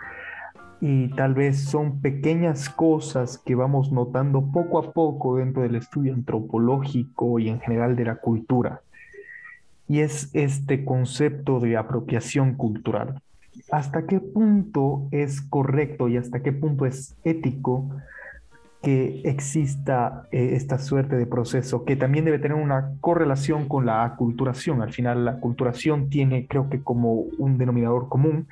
y 0.81 1.09
tal 1.09 1.33
vez 1.33 1.65
son 1.65 2.01
pequeñas 2.01 2.69
cosas 2.69 3.37
que 3.37 3.55
vamos 3.55 3.91
notando 3.91 4.49
poco 4.51 4.79
a 4.79 4.93
poco 4.93 5.37
dentro 5.37 5.61
del 5.63 5.75
estudio 5.75 6.13
antropológico 6.13 7.39
y 7.39 7.49
en 7.49 7.59
general 7.59 7.95
de 7.95 8.05
la 8.05 8.15
cultura. 8.15 8.81
Y 9.87 9.99
es 9.99 10.29
este 10.33 10.85
concepto 10.85 11.59
de 11.59 11.75
apropiación 11.75 12.55
cultural. 12.55 13.21
¿Hasta 13.71 14.05
qué 14.05 14.19
punto 14.19 15.07
es 15.11 15.41
correcto 15.41 16.07
y 16.07 16.17
hasta 16.17 16.41
qué 16.41 16.53
punto 16.53 16.85
es 16.85 17.17
ético 17.23 17.89
que 18.81 19.21
exista 19.25 20.27
eh, 20.31 20.51
esta 20.53 20.79
suerte 20.79 21.17
de 21.17 21.25
proceso, 21.25 21.83
que 21.83 21.97
también 21.97 22.23
debe 22.23 22.39
tener 22.39 22.57
una 22.57 22.93
correlación 23.01 23.67
con 23.67 23.85
la 23.85 24.05
aculturación? 24.05 24.81
Al 24.81 24.93
final, 24.93 25.25
la 25.25 25.31
aculturación 25.31 26.09
tiene, 26.09 26.47
creo 26.47 26.69
que 26.69 26.81
como 26.81 27.25
un 27.37 27.57
denominador 27.57 28.07
común, 28.07 28.47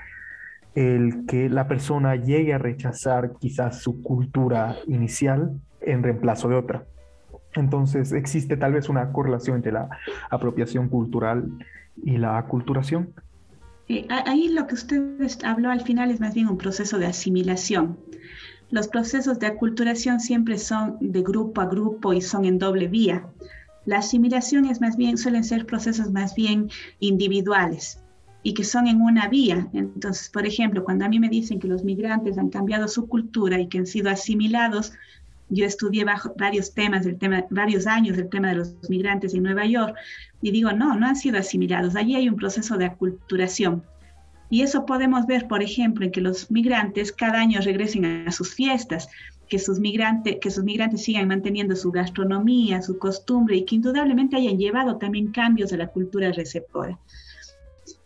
el 0.77 1.25
que 1.25 1.49
la 1.49 1.67
persona 1.67 2.15
llegue 2.15 2.53
a 2.53 2.59
rechazar 2.59 3.33
quizás 3.39 3.81
su 3.81 4.03
cultura 4.03 4.75
inicial 4.85 5.59
en 5.81 6.03
reemplazo 6.03 6.49
de 6.49 6.55
otra. 6.55 6.85
Entonces 7.55 8.11
existe 8.11 8.57
tal 8.57 8.73
vez 8.73 8.87
una 8.87 9.11
correlación 9.11 9.55
entre 9.55 9.71
la 9.71 9.89
apropiación 10.29 10.87
cultural 10.87 11.49
y 12.03 12.17
la 12.17 12.37
aculturación. 12.37 13.11
ahí 14.09 14.49
lo 14.49 14.67
que 14.67 14.75
usted 14.75 15.19
habló 15.43 15.71
al 15.71 15.81
final 15.81 16.11
es 16.11 16.19
más 16.19 16.35
bien 16.35 16.47
un 16.47 16.59
proceso 16.59 16.99
de 16.99 17.07
asimilación. 17.07 17.97
Los 18.69 18.87
procesos 18.87 19.39
de 19.39 19.47
aculturación 19.47 20.19
siempre 20.19 20.59
son 20.59 20.97
de 20.99 21.23
grupo 21.23 21.59
a 21.59 21.65
grupo 21.65 22.13
y 22.13 22.21
son 22.21 22.45
en 22.45 22.59
doble 22.59 22.87
vía. 22.87 23.25
La 23.85 23.97
asimilación 23.97 24.65
es 24.65 24.79
más 24.79 24.95
bien, 24.95 25.17
suelen 25.17 25.43
ser 25.43 25.65
procesos 25.65 26.11
más 26.11 26.35
bien 26.35 26.69
individuales 26.99 28.03
y 28.47 28.53
que 28.53 28.63
son 28.63 28.87
en 28.87 29.01
una 29.01 29.27
vía. 29.27 29.67
Entonces, 29.73 30.29
por 30.29 30.47
ejemplo, 30.47 30.85
cuando 30.85 31.03
a 31.03 31.09
mí 31.09 31.19
me 31.19 31.27
dicen 31.27 31.59
que 31.59 31.67
los 31.67 31.83
migrantes 31.83 32.37
han 32.37 32.49
cambiado 32.49 32.87
su 32.87 33.05
cultura 33.05 33.59
y 33.59 33.67
que 33.67 33.79
han 33.79 33.85
sido 33.85 34.09
asimilados, 34.09 34.93
yo 35.49 35.65
estudié 35.65 36.05
bajo 36.05 36.33
varios 36.37 36.73
temas, 36.73 37.03
del 37.03 37.17
tema, 37.17 37.43
varios 37.49 37.85
años 37.87 38.15
del 38.15 38.29
tema 38.29 38.47
de 38.47 38.55
los 38.55 38.73
migrantes 38.87 39.33
en 39.33 39.43
Nueva 39.43 39.65
York 39.65 39.97
y 40.41 40.51
digo, 40.51 40.71
no, 40.71 40.95
no 40.95 41.07
han 41.07 41.17
sido 41.17 41.37
asimilados. 41.37 41.97
Allí 41.97 42.15
hay 42.15 42.29
un 42.29 42.37
proceso 42.37 42.77
de 42.77 42.85
aculturación. 42.85 43.83
Y 44.49 44.61
eso 44.61 44.85
podemos 44.85 45.27
ver, 45.27 45.49
por 45.49 45.61
ejemplo, 45.61 46.05
en 46.05 46.13
que 46.13 46.21
los 46.21 46.49
migrantes 46.49 47.11
cada 47.11 47.41
año 47.41 47.59
regresen 47.59 48.05
a 48.05 48.31
sus 48.31 48.55
fiestas, 48.55 49.09
que 49.49 49.59
sus, 49.59 49.77
migrantes, 49.77 50.37
que 50.39 50.51
sus 50.51 50.63
migrantes 50.63 51.03
sigan 51.03 51.27
manteniendo 51.27 51.75
su 51.75 51.91
gastronomía, 51.91 52.81
su 52.81 52.97
costumbre 52.97 53.57
y 53.57 53.65
que 53.65 53.75
indudablemente 53.75 54.37
hayan 54.37 54.57
llevado 54.57 54.95
también 54.95 55.33
cambios 55.33 55.73
a 55.73 55.77
la 55.77 55.87
cultura 55.87 56.31
receptora 56.31 56.97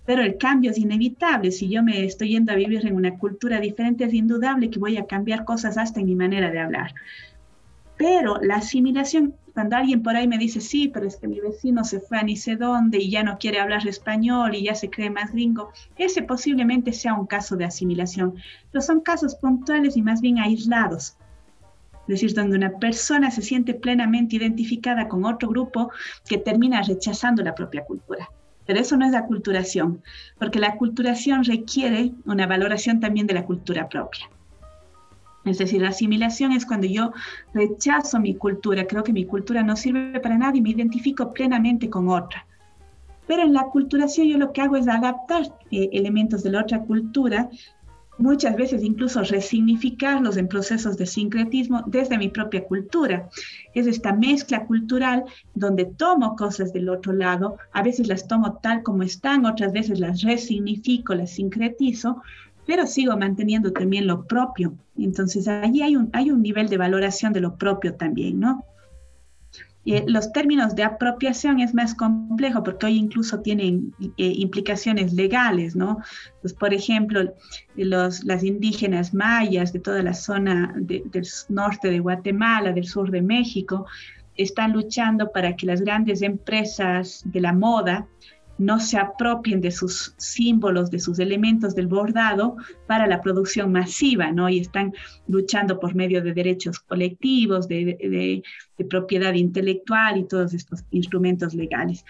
pero 0.06 0.24
el 0.24 0.38
cambio 0.38 0.72
es 0.72 0.78
inevitable. 0.78 1.52
Si 1.52 1.70
yo 1.70 1.84
me 1.84 2.06
estoy 2.06 2.30
yendo 2.30 2.52
a 2.52 2.56
vivir 2.56 2.86
en 2.86 2.96
una 2.96 3.18
cultura 3.18 3.60
diferente, 3.60 4.06
es 4.06 4.14
indudable 4.14 4.70
que 4.70 4.80
voy 4.80 4.98
a 4.98 5.06
cambiar 5.06 5.46
cosas 5.46 5.78
hasta 5.78 6.00
en 6.00 6.08
mi 6.08 6.16
manera 6.16 6.52
de 6.52 6.60
hablar. 6.60 6.94
Pero 7.98 8.42
la 8.42 8.56
asimilación, 8.56 9.36
cuando 9.54 9.76
alguien 9.76 10.02
por 10.02 10.16
ahí 10.16 10.28
me 10.28 10.40
dice, 10.40 10.60
sí, 10.60 10.88
pero 10.88 11.06
es 11.06 11.18
que 11.18 11.28
mi 11.28 11.40
vecino 11.40 11.84
se 11.84 12.00
fue 12.00 12.18
a 12.18 12.24
ni 12.24 12.36
sé 12.36 12.56
dónde 12.56 12.98
y 12.98 13.12
ya 13.12 13.22
no 13.22 13.38
quiere 13.38 13.60
hablar 13.60 13.88
español 13.88 14.56
y 14.56 14.64
ya 14.64 14.74
se 14.74 14.90
cree 14.90 15.12
más 15.12 15.32
gringo, 15.32 15.72
ese 15.98 16.24
posiblemente 16.24 16.94
sea 16.94 17.14
un 17.14 17.28
caso 17.28 17.56
de 17.56 17.66
asimilación. 17.66 18.34
Pero 18.72 18.82
son 18.82 19.02
casos 19.02 19.36
puntuales 19.36 19.98
y 19.98 20.02
más 20.02 20.20
bien 20.20 20.40
aislados. 20.40 21.16
Es 22.08 22.08
decir, 22.08 22.34
donde 22.34 22.58
una 22.58 22.72
persona 22.72 23.30
se 23.30 23.44
siente 23.44 23.76
plenamente 23.76 24.36
identificada 24.36 25.08
con 25.08 25.24
otro 25.24 25.50
grupo 25.50 25.92
que 26.28 26.40
termina 26.40 26.82
rechazando 26.82 27.44
la 27.44 27.54
propia 27.54 27.86
cultura. 27.86 28.28
Pero 28.66 28.80
eso 28.80 28.96
no 28.98 29.06
es 29.06 29.12
la 29.12 29.26
culturación, 29.26 30.02
porque 30.38 30.60
la 30.60 30.76
culturación 30.76 31.44
requiere 31.44 32.12
una 32.26 32.48
valoración 32.48 33.00
también 33.00 33.28
de 33.28 33.34
la 33.34 33.46
cultura 33.46 33.90
propia. 33.90 34.30
Es 35.44 35.58
decir, 35.58 35.82
la 35.82 35.90
asimilación 35.90 36.52
es 36.52 36.66
cuando 36.66 36.88
yo 36.88 37.14
rechazo 37.54 38.20
mi 38.20 38.36
cultura, 38.36 38.86
creo 38.86 39.04
que 39.04 39.14
mi 39.14 39.26
cultura 39.26 39.64
no 39.64 39.76
sirve 39.76 40.20
para 40.20 40.38
nada 40.38 40.56
y 40.56 40.62
me 40.62 40.70
identifico 40.70 41.34
plenamente 41.34 41.90
con 41.90 42.10
otra. 42.10 42.46
Pero 43.28 43.44
en 43.44 43.54
la 43.54 43.64
culturación 43.64 44.28
yo 44.28 44.38
lo 44.38 44.52
que 44.52 44.62
hago 44.62 44.76
es 44.76 44.88
adaptar 44.88 45.44
eh, 45.72 45.90
elementos 45.94 46.44
de 46.44 46.52
la 46.52 46.62
otra 46.62 46.82
cultura 46.82 47.50
muchas 48.22 48.56
veces 48.56 48.84
incluso 48.84 49.22
resignificarlos 49.24 50.38
en 50.38 50.48
procesos 50.48 50.98
de 50.98 51.06
sincretismo 51.06 51.84
desde 51.88 52.18
mi 52.18 52.30
propia 52.30 52.64
cultura. 52.66 53.30
Es 53.74 53.88
esta 53.88 54.14
mezcla 54.14 54.66
cultural 54.66 55.24
donde 55.56 55.86
tomo 55.86 56.36
cosas 56.36 56.72
del 56.72 56.90
otro 56.90 57.14
lado, 57.14 57.58
a 57.74 57.82
veces 57.84 58.08
las 58.08 58.28
tomo 58.28 58.60
tal 58.62 58.84
como 58.84 59.04
están, 59.04 59.46
otras 59.46 59.74
veces 59.74 60.00
las 60.00 60.22
resignifico, 60.22 61.16
las 61.16 61.32
sincretizo, 61.32 62.22
pero 62.66 62.86
sigo 62.86 63.18
manteniendo 63.18 63.72
también 63.72 64.08
lo 64.08 64.26
propio. 64.26 64.74
Entonces 64.98 65.48
allí 65.48 65.82
hay 65.82 65.96
un, 65.96 66.10
hay 66.14 66.32
un 66.32 66.42
nivel 66.42 66.70
de 66.70 66.78
valoración 66.78 67.34
de 67.34 67.42
lo 67.42 67.56
propio 67.58 67.96
también, 67.96 68.40
¿no? 68.40 68.64
Eh, 69.86 70.04
los 70.08 70.32
términos 70.32 70.76
de 70.76 70.84
apropiación 70.84 71.60
es 71.60 71.74
más 71.74 71.96
complejo 71.96 72.62
porque 72.62 72.86
hoy 72.86 72.98
incluso 72.98 73.42
tienen 73.42 73.94
eh, 74.00 74.34
implicaciones 74.36 75.14
legales, 75.14 75.76
¿no? 75.76 75.98
Pues, 76.42 76.54
por 76.54 76.74
ejemplo, 76.74 77.34
los, 77.76 78.24
las 78.24 78.44
indígenas 78.44 79.14
mayas 79.14 79.74
de 79.74 79.80
toda 79.80 80.04
la 80.04 80.14
zona 80.14 80.74
del 80.76 81.28
norte 81.50 81.90
de 81.90 82.00
Guatemala, 82.00 82.74
del 82.74 82.86
sur 82.86 83.10
de 83.10 83.22
México, 83.22 83.88
están 84.38 84.74
luchando 84.74 85.32
para 85.32 85.56
que 85.56 85.66
las 85.66 85.82
grandes 85.82 86.22
empresas 86.22 87.22
de 87.26 87.42
la 87.42 87.54
moda 87.54 88.08
no 88.62 88.80
se 88.80 88.98
apropien 88.98 89.60
de 89.60 89.72
sus 89.72 90.14
símbolos, 90.18 90.92
de 90.92 91.00
sus 91.00 91.18
elementos 91.18 91.74
del 91.74 91.88
bordado 91.88 92.58
para 92.88 93.08
la 93.08 93.20
producción 93.20 93.72
masiva, 93.72 94.32
¿no? 94.32 94.50
Y 94.50 94.60
están 94.60 94.94
luchando 95.28 95.80
por 95.80 95.96
medio 95.96 96.22
de 96.22 96.34
derechos 96.34 96.80
colectivos, 96.80 97.68
de, 97.68 98.44
propiedad 98.90 99.34
intelectual 99.34 100.18
y 100.18 100.28
todos 100.28 100.54
estos 100.54 100.84
instrumentos 100.92 101.54
legales. 101.54 102.04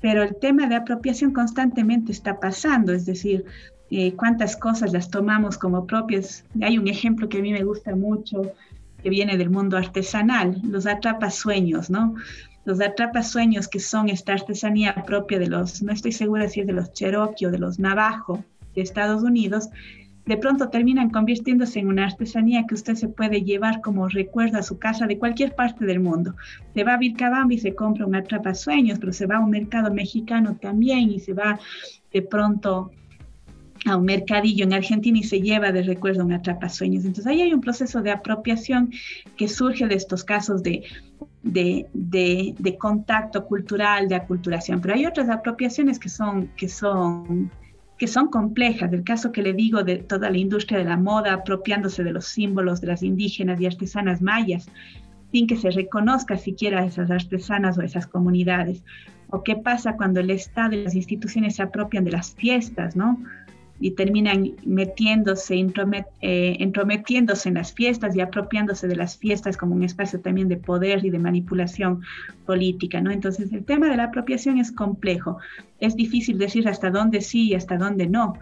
Pero 0.00 0.22
el 0.22 0.36
tema 0.36 0.66
de 0.66 0.76
apropiación 0.76 1.32
constantemente 1.32 2.12
está 2.12 2.38
pasando, 2.38 2.92
es 2.92 3.04
decir, 3.06 3.44
eh, 3.90 4.12
cuántas 4.12 4.56
cosas 4.56 4.92
las 4.92 5.10
tomamos 5.10 5.56
como 5.58 5.86
propias. 5.86 6.44
Hay 6.62 6.78
un 6.78 6.88
ejemplo 6.88 7.28
que 7.28 7.38
a 7.38 7.42
mí 7.42 7.52
me 7.52 7.64
gusta 7.64 7.94
mucho, 7.96 8.42
que 9.02 9.10
viene 9.10 9.36
del 9.36 9.50
mundo 9.50 9.76
artesanal, 9.76 10.60
los 10.62 10.86
atrapasueños, 10.86 11.88
¿no? 11.90 12.14
Los 12.68 12.82
atrapasueños, 12.82 13.66
que 13.66 13.80
son 13.80 14.10
esta 14.10 14.34
artesanía 14.34 14.94
propia 15.06 15.38
de 15.38 15.46
los, 15.46 15.82
no 15.82 15.90
estoy 15.90 16.12
segura 16.12 16.50
si 16.50 16.60
es 16.60 16.66
de 16.66 16.74
los 16.74 16.92
Cherokee 16.92 17.46
o 17.46 17.50
de 17.50 17.58
los 17.58 17.78
Navajo 17.78 18.44
de 18.74 18.82
Estados 18.82 19.22
Unidos, 19.22 19.70
de 20.26 20.36
pronto 20.36 20.68
terminan 20.68 21.08
convirtiéndose 21.08 21.78
en 21.78 21.88
una 21.88 22.04
artesanía 22.04 22.66
que 22.68 22.74
usted 22.74 22.94
se 22.96 23.08
puede 23.08 23.40
llevar 23.40 23.80
como 23.80 24.06
recuerdo 24.06 24.58
a 24.58 24.62
su 24.62 24.78
casa 24.78 25.06
de 25.06 25.16
cualquier 25.16 25.54
parte 25.54 25.86
del 25.86 26.00
mundo. 26.00 26.34
Se 26.74 26.84
va 26.84 26.92
a 26.92 26.98
Vilcabamba 26.98 27.54
y 27.54 27.58
se 27.58 27.74
compra 27.74 28.04
un 28.04 28.14
atrapasueños, 28.14 28.98
pero 28.98 29.14
se 29.14 29.24
va 29.24 29.36
a 29.36 29.40
un 29.40 29.50
mercado 29.50 29.90
mexicano 29.90 30.58
también 30.60 31.10
y 31.10 31.20
se 31.20 31.32
va 31.32 31.58
de 32.12 32.20
pronto 32.20 32.90
a 33.86 33.96
un 33.96 34.04
mercadillo 34.04 34.64
en 34.64 34.74
Argentina 34.74 35.18
y 35.18 35.22
se 35.22 35.40
lleva 35.40 35.72
de 35.72 35.84
recuerdo 35.84 36.22
un 36.22 36.32
atrapasueños. 36.32 37.06
Entonces 37.06 37.26
ahí 37.26 37.40
hay 37.40 37.54
un 37.54 37.62
proceso 37.62 38.02
de 38.02 38.10
apropiación 38.10 38.90
que 39.38 39.48
surge 39.48 39.86
de 39.86 39.94
estos 39.94 40.22
casos 40.22 40.62
de, 40.62 40.84
de, 41.52 41.86
de, 41.92 42.78
contacto 42.78 43.46
cultural, 43.46 44.08
de 44.08 44.14
aculturación. 44.14 44.80
Pero 44.80 44.94
hay 44.94 45.06
otras 45.06 45.28
apropiaciones 45.28 45.98
que 45.98 46.08
son, 46.08 46.48
que 46.56 46.68
son 46.68 47.50
que 47.98 48.06
son 48.06 48.28
complejas, 48.28 48.92
del 48.92 49.02
caso 49.02 49.32
que 49.32 49.42
le 49.42 49.52
digo 49.52 49.82
de 49.82 49.96
toda 49.96 50.30
la 50.30 50.38
industria 50.38 50.78
de 50.78 50.84
la 50.84 50.96
moda 50.96 51.32
apropiándose 51.32 52.04
de 52.04 52.12
los 52.12 52.26
símbolos 52.26 52.80
de 52.80 52.86
las 52.86 53.02
indígenas 53.02 53.60
y 53.60 53.66
artesanas 53.66 54.22
mayas, 54.22 54.70
sin 55.32 55.48
que 55.48 55.56
se 55.56 55.70
reconozca 55.72 56.36
siquiera 56.36 56.80
a 56.80 56.84
esas 56.84 57.10
artesanas 57.10 57.76
o 57.76 57.82
esas 57.82 58.06
comunidades. 58.06 58.84
O 59.30 59.42
qué 59.42 59.56
pasa 59.56 59.96
cuando 59.96 60.20
el 60.20 60.30
Estado 60.30 60.76
y 60.76 60.84
las 60.84 60.94
instituciones 60.94 61.56
se 61.56 61.62
apropian 61.62 62.04
de 62.04 62.12
las 62.12 62.36
fiestas, 62.36 62.94
¿no? 62.94 63.18
Y 63.80 63.92
terminan 63.92 64.52
metiéndose, 64.64 65.54
eh, 65.54 66.56
entrometiéndose 66.58 67.48
en 67.48 67.54
las 67.54 67.72
fiestas 67.72 68.16
y 68.16 68.20
apropiándose 68.20 68.88
de 68.88 68.96
las 68.96 69.16
fiestas 69.16 69.56
como 69.56 69.74
un 69.74 69.84
espacio 69.84 70.20
también 70.20 70.48
de 70.48 70.56
poder 70.56 71.04
y 71.04 71.10
de 71.10 71.18
manipulación 71.18 72.02
política, 72.44 73.00
¿no? 73.00 73.10
Entonces 73.10 73.52
el 73.52 73.64
tema 73.64 73.88
de 73.88 73.96
la 73.96 74.04
apropiación 74.04 74.58
es 74.58 74.72
complejo, 74.72 75.38
es 75.80 75.94
difícil 75.94 76.38
decir 76.38 76.68
hasta 76.68 76.90
dónde 76.90 77.20
sí 77.20 77.48
y 77.48 77.54
hasta 77.54 77.76
dónde 77.76 78.08
no, 78.08 78.34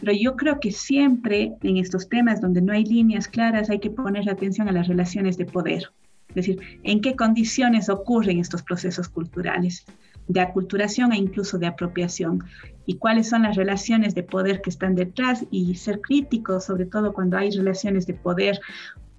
pero 0.00 0.12
yo 0.12 0.36
creo 0.36 0.60
que 0.60 0.70
siempre 0.70 1.54
en 1.62 1.78
estos 1.78 2.08
temas 2.08 2.40
donde 2.40 2.60
no 2.60 2.72
hay 2.72 2.84
líneas 2.84 3.28
claras 3.28 3.70
hay 3.70 3.80
que 3.80 3.90
poner 3.90 4.28
atención 4.28 4.68
a 4.68 4.72
las 4.72 4.88
relaciones 4.88 5.36
de 5.36 5.46
poder, 5.46 5.90
es 6.28 6.34
decir, 6.34 6.60
en 6.82 7.00
qué 7.00 7.16
condiciones 7.16 7.88
ocurren 7.88 8.38
estos 8.38 8.62
procesos 8.62 9.08
culturales 9.08 9.86
de 10.28 10.40
aculturación 10.40 11.12
e 11.12 11.16
incluso 11.16 11.58
de 11.58 11.66
apropiación. 11.66 12.44
Y 12.84 12.96
cuáles 12.96 13.28
son 13.28 13.42
las 13.42 13.56
relaciones 13.56 14.14
de 14.14 14.22
poder 14.22 14.60
que 14.60 14.70
están 14.70 14.94
detrás 14.94 15.44
y 15.50 15.74
ser 15.74 16.00
críticos, 16.00 16.64
sobre 16.64 16.86
todo 16.86 17.12
cuando 17.12 17.36
hay 17.36 17.50
relaciones 17.50 18.06
de 18.06 18.14
poder 18.14 18.60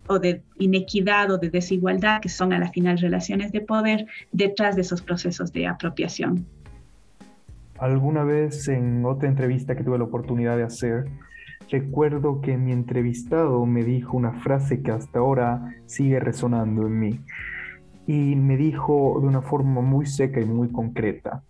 o 0.07 0.19
de 0.19 0.41
inequidad 0.57 1.31
o 1.31 1.37
de 1.37 1.49
desigualdad, 1.49 2.21
que 2.21 2.29
son 2.29 2.53
a 2.53 2.59
la 2.59 2.69
final 2.69 2.97
relaciones 2.97 3.51
de 3.51 3.61
poder, 3.61 4.05
detrás 4.31 4.75
de 4.75 4.81
esos 4.81 5.01
procesos 5.01 5.51
de 5.51 5.67
apropiación. 5.67 6.45
Alguna 7.77 8.23
vez 8.23 8.67
en 8.69 9.05
otra 9.05 9.27
entrevista 9.27 9.75
que 9.75 9.83
tuve 9.83 9.97
la 9.97 10.05
oportunidad 10.05 10.55
de 10.55 10.63
hacer, 10.63 11.05
recuerdo 11.69 12.39
que 12.39 12.57
mi 12.57 12.71
entrevistado 12.71 13.65
me 13.65 13.83
dijo 13.83 14.15
una 14.15 14.31
frase 14.31 14.81
que 14.81 14.91
hasta 14.91 15.19
ahora 15.19 15.75
sigue 15.85 16.19
resonando 16.21 16.87
en 16.87 16.99
mí 16.99 17.19
y 18.07 18.35
me 18.37 18.55
dijo 18.55 19.19
de 19.21 19.27
una 19.27 19.41
forma 19.41 19.81
muy 19.81 20.05
seca 20.05 20.39
y 20.39 20.45
muy 20.45 20.69
concreta. 20.69 21.43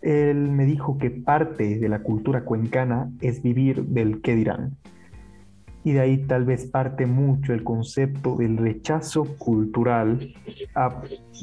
Él 0.00 0.50
me 0.50 0.64
dijo 0.64 0.96
que 0.96 1.10
parte 1.10 1.78
de 1.78 1.88
la 1.88 1.98
cultura 1.98 2.44
cuencana 2.44 3.10
es 3.20 3.42
vivir 3.42 3.84
del 3.84 4.22
qué 4.22 4.36
dirán. 4.36 4.76
Y 5.82 5.92
de 5.92 6.00
ahí 6.00 6.18
tal 6.18 6.44
vez 6.44 6.66
parte 6.66 7.06
mucho 7.06 7.52
el 7.52 7.64
concepto 7.64 8.36
del 8.36 8.56
rechazo 8.56 9.24
cultural, 9.36 10.32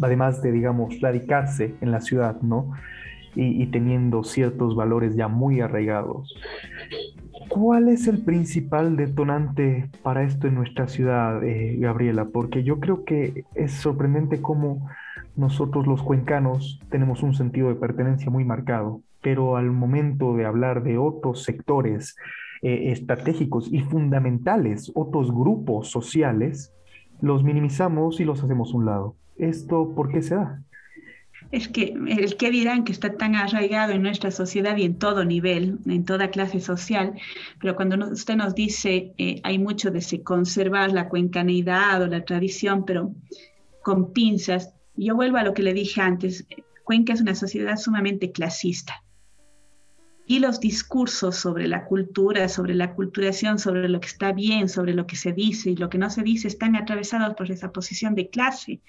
además 0.01 0.41
de, 0.41 0.51
digamos, 0.51 0.99
radicarse 1.01 1.75
en 1.81 1.91
la 1.91 2.01
ciudad, 2.01 2.39
¿no? 2.41 2.71
Y, 3.35 3.61
y 3.61 3.67
teniendo 3.67 4.23
ciertos 4.23 4.75
valores 4.75 5.15
ya 5.15 5.27
muy 5.27 5.59
arraigados. 5.59 6.33
¿Cuál 7.49 7.89
es 7.89 8.07
el 8.07 8.23
principal 8.23 8.95
detonante 8.95 9.89
para 10.01 10.23
esto 10.23 10.47
en 10.47 10.55
nuestra 10.55 10.87
ciudad, 10.87 11.43
eh, 11.43 11.77
Gabriela? 11.79 12.25
Porque 12.25 12.63
yo 12.63 12.79
creo 12.79 13.03
que 13.03 13.45
es 13.55 13.73
sorprendente 13.73 14.41
cómo 14.41 14.87
nosotros 15.35 15.87
los 15.87 16.01
cuencanos 16.01 16.79
tenemos 16.89 17.23
un 17.23 17.33
sentido 17.33 17.69
de 17.69 17.75
pertenencia 17.75 18.31
muy 18.31 18.43
marcado, 18.43 19.01
pero 19.21 19.55
al 19.55 19.71
momento 19.71 20.35
de 20.35 20.45
hablar 20.45 20.83
de 20.83 20.97
otros 20.97 21.43
sectores 21.43 22.15
eh, 22.61 22.91
estratégicos 22.91 23.71
y 23.71 23.81
fundamentales, 23.81 24.91
otros 24.95 25.31
grupos 25.31 25.89
sociales, 25.89 26.73
los 27.21 27.43
minimizamos 27.43 28.19
y 28.19 28.25
los 28.25 28.43
hacemos 28.43 28.73
a 28.73 28.77
un 28.77 28.85
lado. 28.85 29.15
¿Esto 29.37 29.93
por 29.95 30.09
qué 30.09 30.21
se 30.21 30.35
da? 30.35 30.61
Es 31.51 31.67
que 31.69 31.95
el 32.07 32.35
que 32.35 32.51
dirán 32.51 32.83
que 32.83 32.91
está 32.91 33.15
tan 33.15 33.35
arraigado 33.35 33.93
en 33.93 34.01
nuestra 34.01 34.31
sociedad 34.31 34.75
y 34.75 34.83
en 34.83 34.99
todo 34.99 35.23
nivel, 35.23 35.79
en 35.85 36.03
toda 36.03 36.29
clase 36.29 36.59
social, 36.59 37.13
pero 37.61 37.75
cuando 37.75 38.09
usted 38.09 38.35
nos 38.35 38.53
dice 38.53 39.13
eh, 39.17 39.39
hay 39.43 39.57
mucho 39.57 39.89
de 39.89 40.01
se 40.01 40.23
conservar 40.23 40.91
la 40.91 41.07
cuencanidad 41.07 42.01
o 42.01 42.07
la 42.07 42.25
tradición, 42.25 42.85
pero 42.85 43.13
con 43.81 44.11
pinzas, 44.11 44.73
yo 44.95 45.15
vuelvo 45.15 45.37
a 45.37 45.43
lo 45.43 45.53
que 45.53 45.63
le 45.63 45.73
dije 45.73 46.01
antes, 46.01 46.45
Cuenca 46.87 47.11
es 47.11 47.19
una 47.19 47.35
sociedad 47.35 47.75
sumamente 47.75 48.31
clasista. 48.31 49.03
Y 50.25 50.39
los 50.39 50.61
discursos 50.61 51.35
sobre 51.35 51.67
la 51.67 51.83
cultura, 51.83 52.47
sobre 52.47 52.75
la 52.75 52.93
culturación, 52.95 53.59
sobre 53.59 53.89
lo 53.89 53.99
que 53.99 54.07
está 54.07 54.31
bien, 54.31 54.69
sobre 54.69 54.93
lo 54.93 55.05
que 55.05 55.17
se 55.17 55.33
dice 55.33 55.71
y 55.71 55.75
lo 55.75 55.89
que 55.89 55.97
no 55.97 56.09
se 56.09 56.23
dice, 56.23 56.47
están 56.47 56.77
atravesados 56.77 57.35
por 57.35 57.51
esa 57.51 57.73
posición 57.73 58.15
de 58.15 58.29
clase 58.29 58.79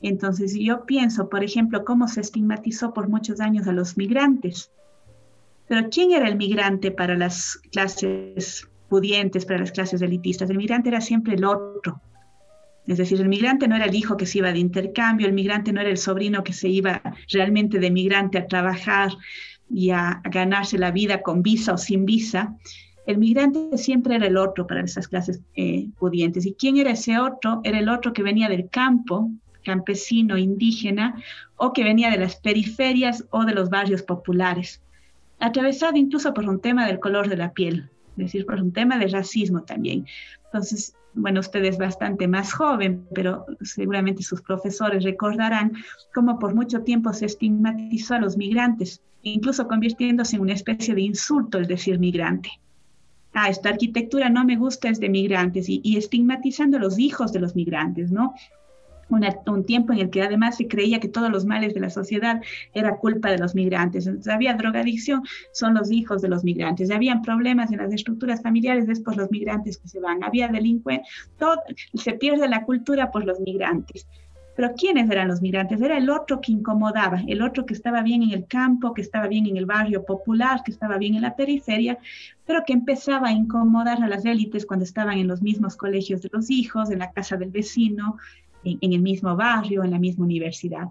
entonces, 0.00 0.54
yo 0.58 0.84
pienso, 0.84 1.28
por 1.28 1.42
ejemplo, 1.42 1.84
cómo 1.84 2.08
se 2.08 2.20
estigmatizó 2.20 2.92
por 2.92 3.08
muchos 3.08 3.40
años 3.40 3.66
a 3.66 3.72
los 3.72 3.96
migrantes. 3.96 4.70
Pero 5.68 5.88
¿quién 5.90 6.12
era 6.12 6.28
el 6.28 6.36
migrante 6.36 6.90
para 6.90 7.16
las 7.16 7.58
clases 7.72 8.68
pudientes, 8.88 9.46
para 9.46 9.60
las 9.60 9.72
clases 9.72 10.02
elitistas? 10.02 10.50
El 10.50 10.58
migrante 10.58 10.90
era 10.90 11.00
siempre 11.00 11.34
el 11.34 11.44
otro. 11.44 12.00
Es 12.86 12.98
decir, 12.98 13.20
el 13.20 13.28
migrante 13.28 13.66
no 13.66 13.74
era 13.74 13.86
el 13.86 13.94
hijo 13.94 14.16
que 14.16 14.26
se 14.26 14.38
iba 14.38 14.52
de 14.52 14.60
intercambio, 14.60 15.26
el 15.26 15.32
migrante 15.32 15.72
no 15.72 15.80
era 15.80 15.90
el 15.90 15.98
sobrino 15.98 16.44
que 16.44 16.52
se 16.52 16.68
iba 16.68 17.02
realmente 17.32 17.80
de 17.80 17.90
migrante 17.90 18.38
a 18.38 18.46
trabajar 18.46 19.10
y 19.68 19.90
a, 19.90 20.20
ganarse 20.30 20.78
la 20.78 20.92
vida 20.92 21.22
con 21.22 21.42
visa 21.42 21.72
o 21.72 21.78
sin 21.78 22.04
visa. 22.04 22.54
El 23.06 23.18
migrante 23.18 23.76
siempre 23.76 24.16
era 24.16 24.26
el 24.26 24.36
otro 24.36 24.68
para 24.68 24.82
esas 24.82 25.08
clases 25.08 25.40
eh, 25.56 25.88
pudientes. 25.98 26.46
¿Y 26.46 26.54
quién 26.54 26.76
era 26.76 26.92
ese 26.92 27.18
otro? 27.18 27.60
Era 27.64 27.78
el 27.80 27.88
otro 27.88 28.12
que 28.12 28.22
venía 28.22 28.48
del 28.48 28.68
campo, 28.68 29.30
campesino, 29.66 30.38
indígena, 30.38 31.20
o 31.56 31.72
que 31.72 31.84
venía 31.84 32.10
de 32.10 32.18
las 32.18 32.36
periferias 32.36 33.24
o 33.30 33.44
de 33.44 33.54
los 33.54 33.68
barrios 33.68 34.02
populares, 34.02 34.80
atravesado 35.40 35.96
incluso 35.96 36.32
por 36.32 36.48
un 36.48 36.60
tema 36.60 36.86
del 36.86 37.00
color 37.00 37.28
de 37.28 37.36
la 37.36 37.52
piel, 37.52 37.90
es 38.12 38.16
decir, 38.16 38.46
por 38.46 38.60
un 38.62 38.72
tema 38.72 38.96
de 38.96 39.08
racismo 39.08 39.62
también. 39.62 40.06
Entonces, 40.44 40.94
bueno, 41.14 41.40
usted 41.40 41.64
es 41.64 41.78
bastante 41.78 42.28
más 42.28 42.52
joven, 42.52 43.06
pero 43.12 43.44
seguramente 43.62 44.22
sus 44.22 44.40
profesores 44.40 45.02
recordarán 45.02 45.72
cómo 46.14 46.38
por 46.38 46.54
mucho 46.54 46.82
tiempo 46.82 47.12
se 47.12 47.26
estigmatizó 47.26 48.14
a 48.14 48.20
los 48.20 48.36
migrantes, 48.36 49.02
incluso 49.22 49.66
convirtiéndose 49.66 50.36
en 50.36 50.42
una 50.42 50.52
especie 50.52 50.94
de 50.94 51.02
insulto 51.02 51.58
el 51.58 51.66
decir 51.66 51.98
migrante 51.98 52.50
ah, 53.36 53.50
esta 53.50 53.68
arquitectura 53.68 54.30
no 54.30 54.44
me 54.44 54.56
gusta, 54.56 54.88
es 54.88 54.98
de 54.98 55.10
migrantes, 55.10 55.68
y, 55.68 55.80
y 55.84 55.98
estigmatizando 55.98 56.78
a 56.78 56.80
los 56.80 56.98
hijos 56.98 57.32
de 57.32 57.40
los 57.40 57.54
migrantes, 57.54 58.10
¿no? 58.10 58.34
Un 59.08 59.64
tiempo 59.64 59.92
en 59.92 60.00
el 60.00 60.10
que 60.10 60.22
además 60.22 60.56
se 60.56 60.68
creía 60.68 61.00
que 61.00 61.08
todos 61.08 61.30
los 61.30 61.44
males 61.44 61.74
de 61.74 61.80
la 61.80 61.90
sociedad 61.90 62.40
era 62.74 62.96
culpa 62.96 63.30
de 63.30 63.38
los 63.38 63.54
migrantes. 63.54 64.06
Entonces 64.06 64.32
había 64.32 64.54
drogadicción, 64.54 65.22
son 65.52 65.74
los 65.74 65.90
hijos 65.90 66.22
de 66.22 66.28
los 66.28 66.44
migrantes. 66.44 66.90
Habían 66.90 67.22
problemas 67.22 67.70
en 67.72 67.78
las 67.78 67.92
estructuras 67.92 68.42
familiares, 68.42 68.86
después 68.86 69.16
los 69.16 69.30
migrantes 69.30 69.78
que 69.78 69.88
se 69.88 70.00
van. 70.00 70.24
Había 70.24 70.48
delincuencia, 70.48 71.06
todo, 71.38 71.56
se 71.94 72.12
pierde 72.14 72.48
la 72.48 72.64
cultura 72.64 73.10
por 73.10 73.24
los 73.24 73.40
migrantes. 73.40 74.06
Pero 74.56 74.72
¿quiénes 74.74 75.10
eran 75.10 75.28
los 75.28 75.42
migrantes? 75.42 75.82
Era 75.82 75.98
el 75.98 76.08
otro 76.08 76.40
que 76.40 76.50
incomodaba, 76.50 77.20
el 77.28 77.42
otro 77.42 77.66
que 77.66 77.74
estaba 77.74 78.00
bien 78.00 78.22
en 78.22 78.30
el 78.30 78.46
campo, 78.46 78.94
que 78.94 79.02
estaba 79.02 79.28
bien 79.28 79.46
en 79.46 79.58
el 79.58 79.66
barrio 79.66 80.02
popular, 80.06 80.62
que 80.64 80.70
estaba 80.70 80.96
bien 80.96 81.14
en 81.14 81.20
la 81.20 81.36
periferia, 81.36 81.98
pero 82.46 82.62
que 82.66 82.72
empezaba 82.72 83.28
a 83.28 83.32
incomodar 83.32 84.02
a 84.02 84.08
las 84.08 84.24
élites 84.24 84.64
cuando 84.64 84.84
estaban 84.84 85.18
en 85.18 85.28
los 85.28 85.42
mismos 85.42 85.76
colegios 85.76 86.22
de 86.22 86.30
los 86.32 86.50
hijos, 86.50 86.90
en 86.90 87.00
la 87.00 87.12
casa 87.12 87.36
del 87.36 87.50
vecino, 87.50 88.16
en, 88.66 88.92
el 88.92 89.02
mismo 89.02 89.36
barrio, 89.36 89.84
en 89.84 89.92
la 89.92 89.98
misma 89.98 90.24
universidad. 90.24 90.88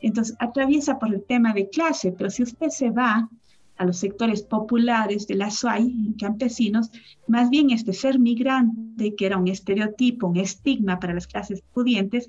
Entonces, 0.00 0.36
atraviesa 0.38 0.98
por 0.98 1.12
el 1.12 1.22
tema 1.24 1.52
de 1.52 1.68
clase, 1.68 2.12
pero 2.12 2.30
si 2.30 2.42
usted 2.42 2.68
se 2.68 2.90
va 2.90 3.28
a 3.76 3.84
los 3.84 3.98
sectores 3.98 4.42
populares 4.42 5.26
de 5.26 5.36
la 5.36 5.50
SUAY, 5.50 6.14
campesinos, 6.18 6.90
más 7.28 7.48
bien 7.50 7.70
este 7.70 7.92
ser 7.92 8.18
migrante, 8.18 9.14
que 9.14 9.26
era 9.26 9.36
un 9.36 9.48
estereotipo, 9.48 10.26
un 10.26 10.36
estigma 10.36 10.98
para 10.98 11.14
las 11.14 11.26
clases 11.26 11.62
pudientes, 11.72 12.28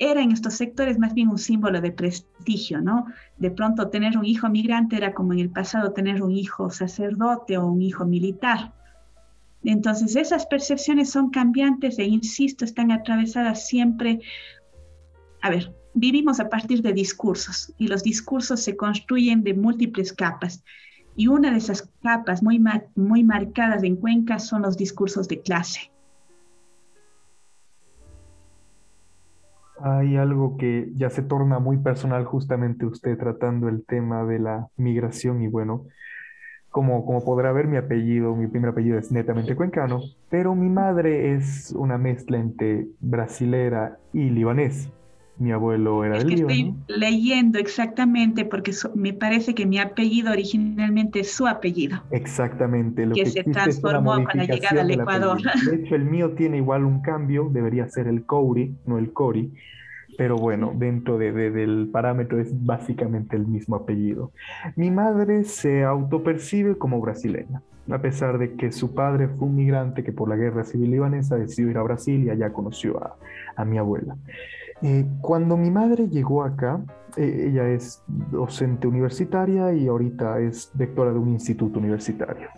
era 0.00 0.22
en 0.22 0.32
estos 0.32 0.54
sectores 0.54 0.98
más 0.98 1.12
bien 1.12 1.28
un 1.28 1.38
símbolo 1.38 1.80
de 1.80 1.92
prestigio, 1.92 2.80
¿no? 2.80 3.06
De 3.36 3.50
pronto 3.50 3.88
tener 3.90 4.16
un 4.16 4.24
hijo 4.24 4.48
migrante 4.48 4.96
era 4.96 5.12
como 5.12 5.34
en 5.34 5.40
el 5.40 5.50
pasado 5.50 5.92
tener 5.92 6.22
un 6.22 6.32
hijo 6.32 6.70
sacerdote 6.70 7.58
o 7.58 7.66
un 7.66 7.82
hijo 7.82 8.06
militar. 8.06 8.72
Entonces 9.62 10.16
esas 10.16 10.46
percepciones 10.46 11.10
son 11.10 11.30
cambiantes 11.30 11.98
e, 11.98 12.04
insisto, 12.04 12.64
están 12.64 12.90
atravesadas 12.90 13.66
siempre, 13.66 14.20
a 15.42 15.50
ver, 15.50 15.74
vivimos 15.94 16.40
a 16.40 16.48
partir 16.48 16.82
de 16.82 16.92
discursos 16.92 17.72
y 17.76 17.88
los 17.88 18.02
discursos 18.02 18.60
se 18.60 18.76
construyen 18.76 19.42
de 19.42 19.54
múltiples 19.54 20.12
capas. 20.12 20.64
Y 21.16 21.26
una 21.26 21.50
de 21.50 21.58
esas 21.58 21.90
capas 22.02 22.42
muy, 22.42 22.62
muy 22.94 23.24
marcadas 23.24 23.82
en 23.82 23.96
Cuenca 23.96 24.38
son 24.38 24.62
los 24.62 24.76
discursos 24.76 25.28
de 25.28 25.40
clase. 25.42 25.90
Hay 29.82 30.16
algo 30.16 30.56
que 30.56 30.90
ya 30.94 31.08
se 31.10 31.22
torna 31.22 31.58
muy 31.58 31.78
personal 31.78 32.24
justamente 32.26 32.84
usted 32.84 33.16
tratando 33.18 33.68
el 33.68 33.84
tema 33.84 34.24
de 34.24 34.38
la 34.38 34.68
migración 34.76 35.42
y 35.42 35.48
bueno, 35.48 35.86
como, 36.70 37.04
como 37.04 37.24
podrá 37.24 37.52
ver, 37.52 37.66
mi 37.66 37.76
apellido, 37.76 38.34
mi 38.34 38.46
primer 38.46 38.70
apellido 38.70 38.98
es 38.98 39.10
netamente 39.10 39.56
cuencano, 39.56 40.00
pero 40.28 40.54
mi 40.54 40.68
madre 40.68 41.34
es 41.34 41.74
una 41.76 41.98
mezcla 41.98 42.38
entre 42.38 42.86
brasilera 43.00 43.98
y 44.12 44.30
libanés. 44.30 44.88
Mi 45.38 45.52
abuelo 45.52 46.04
era 46.04 46.18
es 46.18 46.24
del 46.24 46.34
que 46.34 46.36
Líbano. 46.36 46.76
Estoy 46.80 46.98
leyendo 46.98 47.58
exactamente 47.58 48.44
porque 48.44 48.72
me 48.94 49.14
parece 49.14 49.54
que 49.54 49.64
mi 49.64 49.78
apellido 49.78 50.30
originalmente 50.32 51.20
es 51.20 51.32
su 51.32 51.46
apellido. 51.46 52.02
Exactamente. 52.10 53.06
Lo 53.06 53.14
que, 53.14 53.24
se 53.24 53.42
transformó 53.44 54.22
con 54.22 54.30
la 54.34 54.44
llegada 54.44 54.82
al 54.82 54.90
Ecuador. 54.90 55.40
De 55.64 55.76
hecho, 55.76 55.94
el 55.94 56.04
mío 56.04 56.32
tiene 56.32 56.58
igual 56.58 56.84
un 56.84 57.00
cambio, 57.00 57.48
debería 57.50 57.88
ser 57.88 58.06
el 58.06 58.26
Couri, 58.26 58.74
no 58.84 58.98
el 58.98 59.14
Cori 59.14 59.50
pero 60.20 60.36
bueno, 60.36 60.74
dentro 60.76 61.16
de, 61.16 61.32
del 61.32 61.88
parámetro 61.90 62.38
es 62.38 62.52
básicamente 62.66 63.36
el 63.36 63.46
mismo 63.46 63.74
apellido. 63.74 64.32
Mi 64.76 64.90
madre 64.90 65.44
se 65.44 65.82
autopercibe 65.82 66.76
como 66.76 67.00
brasileña, 67.00 67.62
a 67.90 68.02
pesar 68.02 68.36
de 68.36 68.52
que 68.52 68.70
su 68.70 68.94
padre 68.94 69.28
fue 69.28 69.48
un 69.48 69.56
migrante 69.56 70.04
que 70.04 70.12
por 70.12 70.28
la 70.28 70.36
guerra 70.36 70.64
civil 70.64 70.90
libanesa 70.90 71.36
decidió 71.36 71.70
ir 71.70 71.78
a 71.78 71.82
Brasil 71.84 72.22
y 72.22 72.28
allá 72.28 72.52
conoció 72.52 73.02
a, 73.02 73.16
a 73.56 73.64
mi 73.64 73.78
abuela. 73.78 74.14
Eh, 74.82 75.06
cuando 75.22 75.56
mi 75.56 75.70
madre 75.70 76.06
llegó 76.06 76.44
acá, 76.44 76.82
eh, 77.16 77.46
ella 77.48 77.70
es 77.70 78.04
docente 78.30 78.88
universitaria 78.88 79.72
y 79.72 79.88
ahorita 79.88 80.38
es 80.40 80.70
directora 80.74 81.14
de 81.14 81.18
un 81.18 81.30
instituto 81.30 81.78
universitario. 81.78 82.48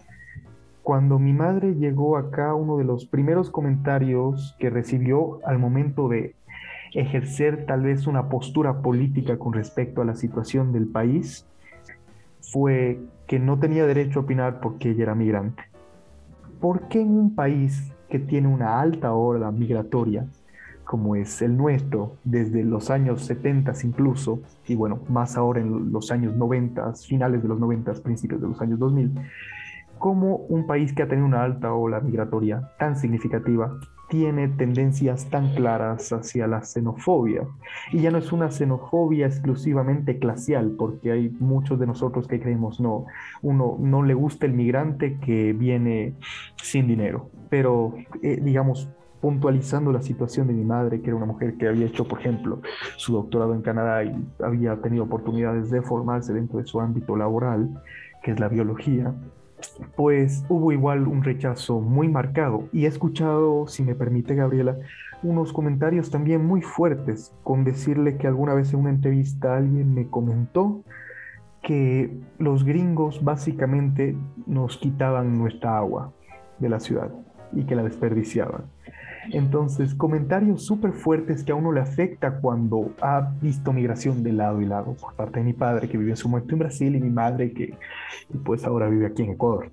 Cuando 0.83 1.21
mi 1.21 1.33
madre 1.33 1.77
llegó 1.77 2.17
acá, 2.17 2.57
uno 2.57 2.77
de 2.77 2.83
los 2.83 3.07
primeros 3.07 3.51
comentarios 3.51 4.57
que 4.59 4.69
recibió 4.69 5.39
al 5.47 5.61
momento 5.61 6.09
de 6.09 6.35
ejercer 6.95 7.67
tal 7.67 7.83
vez 7.83 8.07
una 8.07 8.29
postura 8.29 8.83
política 8.83 9.39
con 9.39 9.53
respecto 9.53 10.03
a 10.03 10.05
la 10.05 10.15
situación 10.15 10.73
del 10.73 10.87
país 10.87 11.47
fue 12.41 13.01
que 13.27 13.39
no 13.39 13.59
tenía 13.59 13.87
derecho 13.87 14.21
a 14.21 14.23
opinar 14.23 14.61
porque 14.61 14.91
ella 14.91 15.05
era 15.05 15.15
migrante. 15.15 15.63
¿Por 16.61 16.89
qué 16.89 17.01
en 17.01 17.11
un 17.11 17.35
país 17.35 17.93
que 18.09 18.19
tiene 18.19 18.49
una 18.49 18.81
alta 18.81 19.15
ola 19.15 19.51
migratoria, 19.51 20.27
como 20.85 21.17
es 21.17 21.41
el 21.41 21.57
nuestro, 21.57 22.17
desde 22.25 22.63
los 22.63 22.91
años 22.91 23.25
70 23.25 23.73
incluso, 23.85 24.41
y 24.67 24.75
bueno, 24.75 25.01
más 25.09 25.37
ahora 25.37 25.61
en 25.61 25.93
los 25.93 26.11
años 26.11 26.37
90, 26.37 26.93
finales 26.95 27.43
de 27.43 27.49
los 27.49 27.59
90, 27.59 27.95
principios 28.03 28.41
de 28.43 28.49
los 28.49 28.61
años 28.61 28.79
2000, 28.79 29.13
como 29.99 30.37
un 30.37 30.67
país 30.67 30.93
que 30.93 31.03
ha 31.03 31.09
tenido 31.09 31.27
una 31.27 31.43
alta 31.43 31.73
ola 31.73 32.01
migratoria 32.01 32.71
tan 32.79 32.97
significativa 32.97 33.79
tiene 34.13 34.47
tendencias 34.47 35.31
tan 35.31 35.55
claras 35.55 36.13
hacia 36.13 36.47
la 36.47 36.61
xenofobia. 36.61 37.49
Y 37.93 38.03
ya 38.03 38.11
no 38.11 38.19
es 38.19 38.31
una 38.31 38.51
xenofobia 38.51 39.27
exclusivamente 39.27 40.19
clasial, 40.19 40.75
porque 40.79 41.13
hay 41.13 41.31
muchos 41.41 41.81
de 41.81 41.87
nosotros 41.87 42.29
que 42.29 42.39
creemos, 42.39 42.79
no, 42.79 43.07
uno 43.41 43.79
no 43.81 44.03
le 44.03 44.13
gusta 44.13 44.45
el 44.45 44.53
migrante 44.53 45.19
que 45.19 45.55
viene 45.55 46.13
sin 46.63 46.89
dinero. 46.89 47.31
Pero, 47.49 47.95
eh, 48.23 48.39
digamos, 48.43 48.91
puntualizando 49.23 49.91
la 49.91 50.03
situación 50.03 50.47
de 50.47 50.53
mi 50.53 50.65
madre, 50.65 51.01
que 51.01 51.07
era 51.07 51.17
una 51.17 51.25
mujer 51.25 51.57
que 51.57 51.69
había 51.69 51.87
hecho, 51.87 52.07
por 52.07 52.21
ejemplo, 52.21 52.61
su 52.97 53.15
doctorado 53.15 53.55
en 53.55 53.63
Canadá 53.63 54.05
y 54.05 54.15
había 54.45 54.77
tenido 54.83 55.05
oportunidades 55.05 55.71
de 55.71 55.81
formarse 55.81 56.35
dentro 56.35 56.59
de 56.59 56.67
su 56.67 56.83
ámbito 56.83 57.17
laboral, 57.17 57.83
que 58.23 58.33
es 58.33 58.39
la 58.39 58.49
biología, 58.49 59.15
pues 59.97 60.45
hubo 60.49 60.73
igual 60.73 61.07
un 61.07 61.25
rechazo 61.25 61.81
muy 61.81 62.09
marcado. 62.09 62.69
Y 62.73 62.85
he 62.85 62.89
escuchado, 62.89 63.67
si 63.69 63.83
me 63.83 63.95
permite 63.95 64.35
Gabriela, 64.35 64.77
unos 65.23 65.53
comentarios 65.53 66.11
también 66.11 66.45
muy 66.45 66.63
fuertes 66.63 67.33
con 67.45 67.65
decirle 67.65 68.17
que 68.17 68.27
alguna 68.27 68.55
vez 68.55 68.73
en 68.73 68.81
una 68.81 68.91
entrevista 68.91 69.57
alguien 69.57 69.95
me 69.95 70.09
comentó 70.09 70.83
que 71.63 72.11
los 72.39 72.65
gringos 72.65 73.23
básicamente 73.23 74.17
nos 74.47 74.79
quitaban 74.79 75.39
nuestra 75.39 75.79
agua 75.79 76.13
de 76.59 76.69
la 76.69 76.81
ciudad 76.81 77.11
y 77.53 77.65
que 77.65 77.77
la 77.77 77.85
desperdiciaban. 77.85 78.65
Entonces, 79.31 79.95
comentarios 79.95 80.65
súper 80.65 80.93
fuertes 80.93 81.45
que 81.45 81.53
a 81.53 81.55
uno 81.55 81.73
le 81.73 81.81
afecta 81.81 82.41
cuando 82.41 82.93
ha 83.01 83.33
visto 83.41 83.73
migración 83.73 84.23
de 84.23 84.33
lado 84.33 84.61
y 84.61 84.67
lado, 84.67 84.95
por 84.95 85.15
parte 85.15 85.39
de 85.41 85.45
mi 85.45 85.53
padre 85.53 85.89
que 85.89 85.97
vivió 85.97 86.13
en 86.13 86.17
su 86.17 86.29
momento 86.29 86.55
en 86.55 86.59
Brasil 86.59 86.97
y 86.97 87.01
mi 87.01 87.11
madre 87.11 87.53
que 87.53 87.75
pues 88.45 88.65
ahora 88.65 88.89
vive 88.89 89.07
aquí 89.07 89.23
en 89.23 89.31
Ecuador. 89.31 89.71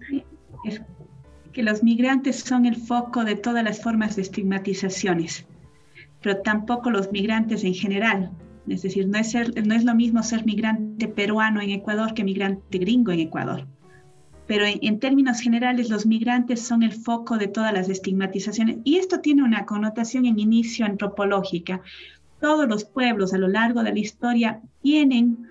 Que 1.51 1.63
los 1.63 1.83
migrantes 1.83 2.41
son 2.41 2.65
el 2.65 2.75
foco 2.75 3.23
de 3.23 3.35
todas 3.35 3.63
las 3.63 3.81
formas 3.81 4.15
de 4.15 4.21
estigmatizaciones, 4.21 5.47
pero 6.21 6.38
tampoco 6.41 6.91
los 6.91 7.12
migrantes 7.12 7.63
en 7.63 7.73
general. 7.73 8.31
Es 8.67 8.83
decir, 8.83 9.07
no 9.07 9.17
es, 9.17 9.33
no 9.33 9.73
es 9.73 9.83
lo 9.83 9.95
mismo 9.95 10.21
ser 10.21 10.45
migrante 10.45 11.07
peruano 11.07 11.59
en 11.59 11.71
Ecuador 11.71 12.13
que 12.13 12.23
migrante 12.23 12.77
gringo 12.77 13.12
en 13.12 13.21
Ecuador 13.21 13.65
pero 14.49 14.65
en, 14.65 14.99
términos 14.99 15.41
generales 15.41 15.91
los 15.91 16.07
migrantes 16.07 16.59
son 16.59 16.81
el 16.81 16.91
foco 16.91 17.38
de 17.38 17.47
todas 17.47 17.71
las 17.71 17.88
estigmatizaciones 17.88 18.77
y 18.83 18.97
esto 18.97 19.19
tiene 19.19 19.43
una 19.43 19.67
connotación 19.67 20.25
en 20.25 20.39
inicio 20.39 20.88
antropológica. 20.88 21.81
Todos 22.41 22.67
los 22.67 22.83
pueblos 22.83 23.31
a 23.31 23.38
lo 23.38 23.47
largo 23.47 23.83
de 23.83 23.93
la 23.93 23.99
historia 23.99 24.59
tienen 24.81 25.47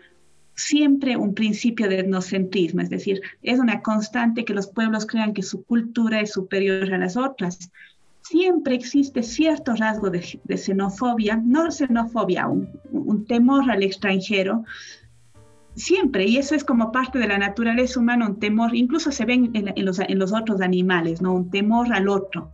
siempre 0.57 1.17
un 1.17 1.33
principio 1.33 1.89
de 1.89 2.01
etnocentrismo, 2.01 2.81
es 2.81 2.91
decir, 2.91 3.21
es 3.41 3.61
una 3.61 3.83
constante 3.83 4.45
que 4.45 4.53
los 4.53 4.67
pueblos 4.67 5.07
crean 5.07 5.33
que 5.33 5.45
su 5.45 5.63
cultura 5.63 6.21
es 6.21 6.33
superior 6.33 6.93
a 6.93 6.99
las 6.99 7.17
otras. 7.17 7.71
Siempre 8.23 8.75
existe 8.75 9.23
cierto 9.23 9.77
rasgo 9.77 10.11
de, 10.11 10.23
xenofobia, 10.57 11.37
no 11.37 11.71
xenofobia, 11.71 12.49
un 12.49 13.25
temor 13.29 13.71
al 13.71 13.85
extranjero, 13.85 14.65
siempre, 15.75 16.27
y 16.27 16.37
eso 16.37 16.55
es 16.55 16.65
como 16.65 16.93
parte 16.93 17.19
de 17.19 17.29
la 17.29 17.39
naturaleza 17.39 18.01
humana, 18.01 18.27
un 18.27 18.39
temor, 18.39 18.75
incluso 18.75 19.13
se 19.13 19.25
ven 19.25 19.51
en, 19.55 19.85
los, 19.85 20.33
otros 20.33 20.61
animales, 20.61 21.23
¿no? 21.23 21.35
Un 21.35 21.51
temor 21.51 21.93
al 21.93 22.09
otro. 22.09 22.53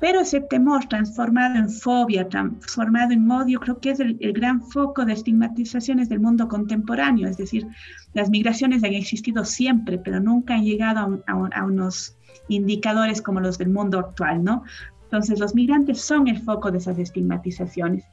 Pero 0.00 0.20
ese 0.20 0.40
temor 0.40 0.86
transformado 0.86 1.56
en 1.56 1.70
fobia, 1.70 2.28
transformado 2.28 3.12
en 3.12 3.30
odio, 3.30 3.60
creo 3.60 3.78
que 3.78 3.90
es 3.90 4.00
el, 4.00 4.16
gran 4.32 4.60
foco 4.60 5.04
de 5.04 5.12
estigmatizaciones 5.12 6.08
del 6.08 6.18
mundo 6.18 6.48
contemporáneo. 6.48 7.28
Es 7.28 7.36
decir, 7.36 7.68
las 8.12 8.28
migraciones 8.28 8.82
han 8.82 8.94
existido 8.94 9.44
siempre, 9.44 9.98
pero 9.98 10.18
nunca 10.18 10.54
han 10.54 10.64
llegado 10.64 11.22
a, 11.28 11.48
a 11.54 11.64
unos 11.64 12.16
indicadores 12.48 13.22
como 13.22 13.38
los 13.38 13.58
del 13.58 13.68
mundo 13.68 14.00
actual, 14.00 14.42
¿no? 14.42 14.64
Entonces, 15.04 15.38
los 15.38 15.54
migrantes 15.54 16.00
son 16.00 16.26
el 16.26 16.40
foco 16.40 16.72
de 16.72 16.78
esas 16.78 16.98
estigmatizaciones. 16.98 18.04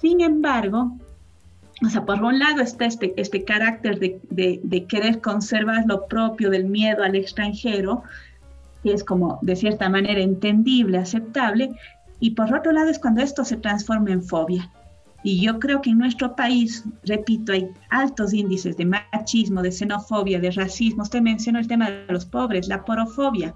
Sin 0.00 0.22
embargo, 0.22 0.96
o 1.82 1.88
sea, 1.88 2.04
por 2.04 2.22
un 2.22 2.38
lado 2.38 2.60
está 2.60 2.84
este, 2.84 3.14
este 3.16 3.44
carácter 3.44 3.98
de, 3.98 4.20
de, 4.62 4.84
querer 4.84 5.20
conservar 5.20 5.84
lo 5.86 6.06
propio 6.06 6.50
del 6.50 6.66
miedo 6.66 7.02
al 7.02 7.16
extranjero, 7.16 8.02
que 8.82 8.92
es 8.92 9.02
como 9.02 9.38
de 9.42 9.56
cierta 9.56 9.88
manera 9.88 10.20
entendible, 10.20 10.98
aceptable, 10.98 11.70
y 12.18 12.32
por 12.32 12.54
otro 12.54 12.72
lado 12.72 12.90
es 12.90 12.98
cuando 12.98 13.22
esto 13.22 13.44
se 13.44 13.56
transforma 13.56 14.10
en 14.10 14.22
fobia. 14.22 14.70
Y 15.22 15.40
yo 15.40 15.58
creo 15.58 15.80
que 15.80 15.90
en 15.90 15.98
nuestro 15.98 16.34
país, 16.34 16.84
repito, 17.04 17.52
hay 17.52 17.68
altos 17.90 18.32
índices 18.32 18.76
de 18.76 18.86
machismo, 18.86 19.62
de 19.62 19.72
xenofobia, 19.72 20.38
de 20.38 20.50
racismo. 20.50 21.02
Usted 21.02 21.20
mencionó 21.20 21.58
el 21.58 21.68
tema 21.68 21.90
de 21.90 22.06
los 22.08 22.24
pobres, 22.24 22.68
la 22.68 22.84
porofobia. 22.84 23.54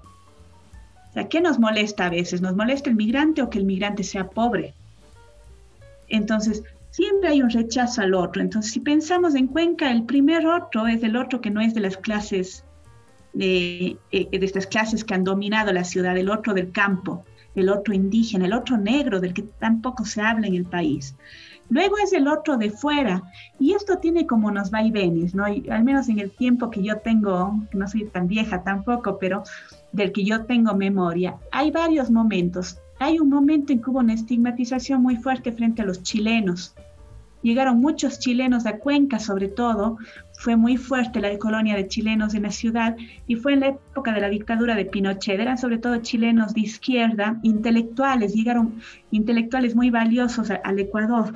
O 1.09 1.13
sea, 1.13 1.27
¿qué 1.27 1.41
nos 1.41 1.59
molesta 1.59 2.05
a 2.05 2.09
veces? 2.09 2.41
¿Nos 2.41 2.55
molesta 2.55 2.89
el 2.89 2.95
migrante 2.95 3.41
o 3.41 3.49
que 3.49 3.57
el 3.57 3.65
migrante 3.65 4.03
sea 4.03 4.27
pobre? 4.27 4.73
Entonces, 6.07 6.63
siempre 6.95 7.29
hay 7.29 7.41
un 7.41 7.49
rechazo 7.49 8.01
al 8.01 8.13
otro. 8.13 8.41
Entonces, 8.41 8.71
si 8.71 8.79
pensamos 8.79 9.35
en 9.35 9.47
Cuenca, 9.47 9.91
el 9.91 10.05
primer 10.05 10.47
otro 10.47 10.87
es 10.87 11.03
el 11.03 11.17
otro 11.17 11.41
que 11.41 11.51
no 11.51 11.59
es 11.59 11.73
de 11.73 11.81
las 11.81 11.97
clases, 11.97 12.63
de, 13.33 13.97
eh, 14.11 14.39
de 14.39 14.45
estas 14.45 14.65
clases 14.65 15.03
que 15.03 15.13
han 15.13 15.25
dominado 15.25 15.73
la 15.73 15.83
ciudad, 15.83 16.17
el 16.17 16.29
otro 16.29 16.53
del 16.53 16.71
campo, 16.71 17.25
el 17.53 17.67
otro 17.69 17.93
indígena, 17.93 18.45
el 18.45 18.53
otro 18.53 18.77
negro 18.77 19.19
del 19.19 19.33
que 19.33 19.41
tampoco 19.41 20.05
se 20.05 20.21
habla 20.21 20.47
en 20.47 20.55
el 20.55 20.63
país. 20.63 21.15
Luego 21.69 21.97
es 22.01 22.13
el 22.13 22.29
otro 22.29 22.55
de 22.55 22.69
fuera. 22.69 23.23
Y 23.59 23.73
esto 23.73 23.97
tiene 23.97 24.25
como 24.25 24.47
unos 24.47 24.71
vaivenes, 24.71 25.35
¿no? 25.35 25.43
Al 25.45 25.83
menos 25.83 26.07
en 26.07 26.19
el 26.19 26.31
tiempo 26.31 26.69
que 26.69 26.81
yo 26.81 26.99
tengo, 26.99 27.59
no 27.73 27.87
soy 27.89 28.05
tan 28.05 28.27
vieja 28.27 28.63
tampoco, 28.63 29.17
pero 29.19 29.43
del 29.91 30.13
que 30.13 30.23
yo 30.23 30.45
tengo 30.45 30.73
memoria, 30.75 31.35
hay 31.51 31.71
varios 31.71 32.09
momentos. 32.09 32.77
Hay 32.99 33.19
un 33.19 33.29
momento 33.29 33.73
en 33.73 33.81
que 33.81 33.89
hubo 33.89 33.99
una 33.99 34.13
estigmatización 34.13 35.01
muy 35.01 35.17
fuerte 35.17 35.51
frente 35.51 35.81
a 35.81 35.85
los 35.85 36.01
chilenos. 36.03 36.73
Llegaron 37.45 37.79
muchos 37.79 38.17
chilenos 38.17 38.65
a 38.65 38.79
Cuenca, 38.79 39.19
sobre 39.19 39.49
todo. 39.49 39.99
Fue 40.39 40.55
muy 40.55 40.77
fuerte 40.77 41.21
la 41.21 41.37
colonia 41.37 41.75
de 41.75 41.87
chilenos 41.87 42.33
en 42.33 42.41
la 42.41 42.49
ciudad 42.49 42.95
y 43.27 43.35
fue 43.35 43.53
en 43.53 43.59
la 43.59 43.67
época 43.67 44.13
de 44.13 44.21
la 44.21 44.29
dictadura 44.29 44.73
de 44.73 44.85
Pinochet. 44.85 45.39
Eran 45.39 45.59
sobre 45.59 45.77
todo 45.77 45.97
chilenos 45.97 46.55
de 46.55 46.61
izquierda, 46.61 47.37
intelectuales. 47.43 48.33
Llegaron 48.33 48.81
intelectuales 49.11 49.75
muy 49.75 49.91
valiosos 49.91 50.49
al 50.49 50.79
Ecuador 50.79 51.35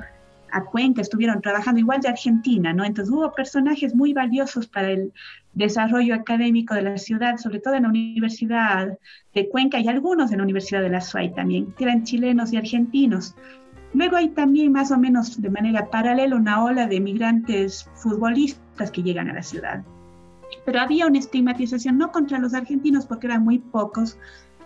a 0.50 0.64
Cuenca, 0.64 1.00
estuvieron 1.00 1.40
trabajando 1.40 1.78
igual 1.78 2.00
de 2.00 2.08
Argentina, 2.08 2.72
¿no? 2.72 2.84
Entonces 2.84 3.14
hubo 3.14 3.30
personajes 3.32 3.94
muy 3.94 4.12
valiosos 4.12 4.66
para 4.66 4.90
el 4.90 5.12
desarrollo 5.54 6.16
académico 6.16 6.74
de 6.74 6.82
la 6.82 6.98
ciudad, 6.98 7.36
sobre 7.36 7.60
todo 7.60 7.74
en 7.74 7.84
la 7.84 7.88
Universidad 7.88 8.98
de 9.32 9.48
Cuenca 9.48 9.78
y 9.78 9.86
algunos 9.86 10.32
en 10.32 10.38
la 10.38 10.42
Universidad 10.42 10.82
de 10.82 10.90
la 10.90 11.02
SUAY 11.02 11.34
también, 11.34 11.72
que 11.78 11.84
eran 11.84 12.02
chilenos 12.02 12.52
y 12.52 12.56
argentinos. 12.56 13.36
Luego 13.92 14.16
hay 14.16 14.28
también 14.30 14.72
más 14.72 14.90
o 14.90 14.98
menos 14.98 15.40
de 15.40 15.50
manera 15.50 15.90
paralela 15.90 16.36
una 16.36 16.62
ola 16.62 16.86
de 16.86 17.00
migrantes 17.00 17.88
futbolistas 17.94 18.90
que 18.90 19.02
llegan 19.02 19.28
a 19.28 19.34
la 19.34 19.42
ciudad. 19.42 19.82
Pero 20.64 20.80
había 20.80 21.06
una 21.06 21.18
estigmatización 21.18 21.98
no 21.98 22.12
contra 22.12 22.38
los 22.38 22.54
argentinos 22.54 23.06
porque 23.06 23.26
eran 23.26 23.44
muy 23.44 23.58
pocos, 23.58 24.18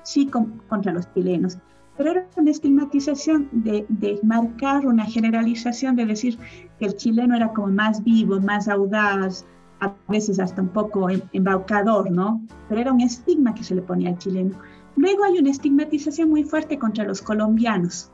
sí 0.03 0.27
contra 0.27 0.93
los 0.93 1.13
chilenos 1.15 1.59
pero 1.97 2.11
era 2.11 2.27
una 2.37 2.51
estigmatización 2.51 3.49
de, 3.53 4.19
marcar 4.23 4.87
una 4.87 5.05
generalización, 5.05 5.97
de 5.97 6.07
decir 6.07 6.39
que 6.79 6.87
el 6.87 6.97
chileno 6.97 7.37
era 7.37 7.53
como 7.53 7.69
más 7.69 8.03
vivo, 8.03 8.41
más 8.41 8.69
audaz, 8.69 9.45
a 9.81 9.95
veces 10.09 10.41
hasta 10.41 10.63
un 10.63 10.69
poco 10.69 11.09
em, 11.11 11.21
embaucador, 11.33 12.11
¿no? 12.11 12.41
Pero 12.69 12.81
era 12.81 12.93
un 12.93 13.01
estigma 13.01 13.55
que 13.55 13.65
se 13.65 13.75
le 13.75 13.83
ponía 13.83 14.11
al 14.11 14.19
chileno. 14.19 14.59
Luego 14.97 15.25
hay 15.25 15.39
una 15.39 15.51
estigmatización 15.51 16.31
muy 16.31 16.45
fuerte 16.45 16.79
contra 16.79 17.05
los 17.05 17.23
colombianos. 17.23 18.11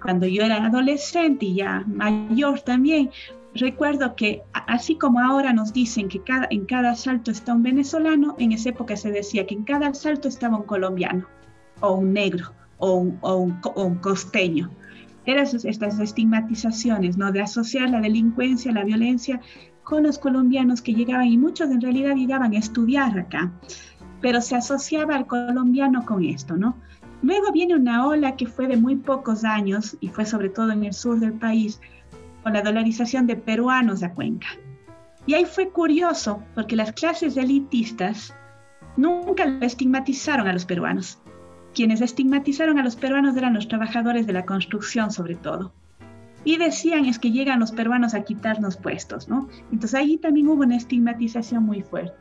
Cuando 0.00 0.26
yo 0.26 0.42
era 0.42 0.64
adolescente 0.64 1.46
y 1.46 1.56
ya 1.56 1.84
mayor 1.86 2.60
también, 2.60 3.10
recuerdo 3.54 4.14
que 4.16 4.42
así 4.52 4.96
como 4.96 5.20
ahora 5.20 5.52
nos 5.52 5.72
dicen 5.72 6.08
que 6.08 6.20
cada, 6.22 6.46
en 6.50 6.64
cada 6.66 6.92
asalto 6.92 7.30
está 7.30 7.54
un 7.54 7.62
venezolano, 7.62 8.34
en 8.38 8.52
esa 8.52 8.70
época 8.70 8.96
se 8.96 9.10
decía 9.10 9.46
que 9.46 9.54
en 9.54 9.64
cada 9.64 9.88
asalto 9.88 10.28
estaba 10.28 10.56
un 10.56 10.64
colombiano 10.64 11.26
o 11.80 11.94
un 11.94 12.12
negro 12.12 12.52
o 12.78 12.96
un, 12.96 13.94
costeño. 14.00 14.70
Eran 15.24 15.46
estas 15.46 16.00
estigmatizaciones, 16.00 17.16
¿no? 17.16 17.30
De 17.30 17.40
asociar 17.40 17.90
la 17.90 18.00
delincuencia, 18.00 18.72
la 18.72 18.82
violencia 18.82 19.40
con 19.84 20.02
los 20.02 20.18
colombianos 20.18 20.82
que 20.82 20.94
llegaban, 20.94 21.26
y 21.26 21.38
muchos 21.38 21.70
en 21.70 21.80
realidad 21.80 22.16
llegaban 22.16 22.52
a 22.54 22.58
estudiar 22.58 23.16
acá, 23.18 23.52
pero 24.20 24.40
se 24.40 24.56
asociaba 24.56 25.14
al 25.14 25.26
colombiano 25.26 26.04
con 26.04 26.24
esto, 26.24 26.56
¿no? 26.56 26.76
Luego 27.22 27.52
viene 27.52 27.76
una 27.76 28.06
ola 28.06 28.36
que 28.36 28.46
fue 28.46 28.66
de 28.66 28.76
muy 28.76 28.96
pocos 28.96 29.44
años, 29.44 29.96
y 30.00 30.08
fue 30.08 30.26
sobre 30.26 30.48
todo 30.48 30.72
en 30.72 30.84
el 30.84 30.92
sur 30.92 31.18
del 31.20 31.32
país, 31.32 31.80
con 32.42 32.52
la 32.52 32.62
dolarización 32.62 33.26
de 33.26 33.36
peruanos 33.36 34.02
a 34.02 34.12
Cuenca. 34.12 34.48
Y 35.26 35.34
ahí 35.34 35.44
fue 35.44 35.70
curioso, 35.70 36.42
porque 36.54 36.74
las 36.74 36.92
clases 36.92 37.36
elitistas 37.36 38.34
nunca 38.96 39.44
estigmatizaron 39.60 40.48
a 40.48 40.52
los 40.52 40.64
peruanos. 40.64 41.20
Quienes 41.74 42.00
estigmatizaron 42.00 42.78
a 42.78 42.82
los 42.82 42.96
peruanos 42.96 43.36
eran 43.36 43.54
los 43.54 43.68
trabajadores 43.68 44.26
de 44.26 44.32
la 44.32 44.44
construcción 44.44 45.10
sobre 45.10 45.36
todo. 45.36 45.72
Y 46.44 46.58
decían 46.58 47.04
es 47.04 47.20
que 47.20 47.30
llegan 47.30 47.60
los 47.60 47.70
peruanos 47.70 48.14
a 48.14 48.22
quitarnos 48.22 48.76
puestos, 48.76 49.28
¿no? 49.28 49.48
Entonces 49.70 49.94
ahí 49.94 50.18
también 50.18 50.48
hubo 50.48 50.62
una 50.62 50.76
estigmatización 50.76 51.62
muy 51.62 51.82
fuerte. 51.82 52.18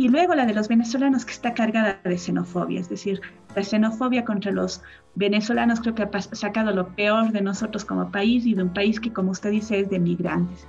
Y 0.00 0.08
luego 0.08 0.34
la 0.34 0.46
de 0.46 0.54
los 0.54 0.66
venezolanos 0.66 1.26
que 1.26 1.32
está 1.32 1.52
cargada 1.52 2.00
de 2.02 2.16
xenofobia, 2.16 2.80
es 2.80 2.88
decir, 2.88 3.20
la 3.54 3.62
xenofobia 3.62 4.24
contra 4.24 4.50
los 4.50 4.80
venezolanos 5.14 5.78
creo 5.78 5.94
que 5.94 6.04
ha 6.04 6.22
sacado 6.22 6.72
lo 6.72 6.88
peor 6.96 7.32
de 7.32 7.42
nosotros 7.42 7.84
como 7.84 8.10
país 8.10 8.46
y 8.46 8.54
de 8.54 8.62
un 8.62 8.72
país 8.72 8.98
que, 8.98 9.12
como 9.12 9.32
usted 9.32 9.50
dice, 9.50 9.80
es 9.80 9.90
de 9.90 9.98
migrantes. 9.98 10.66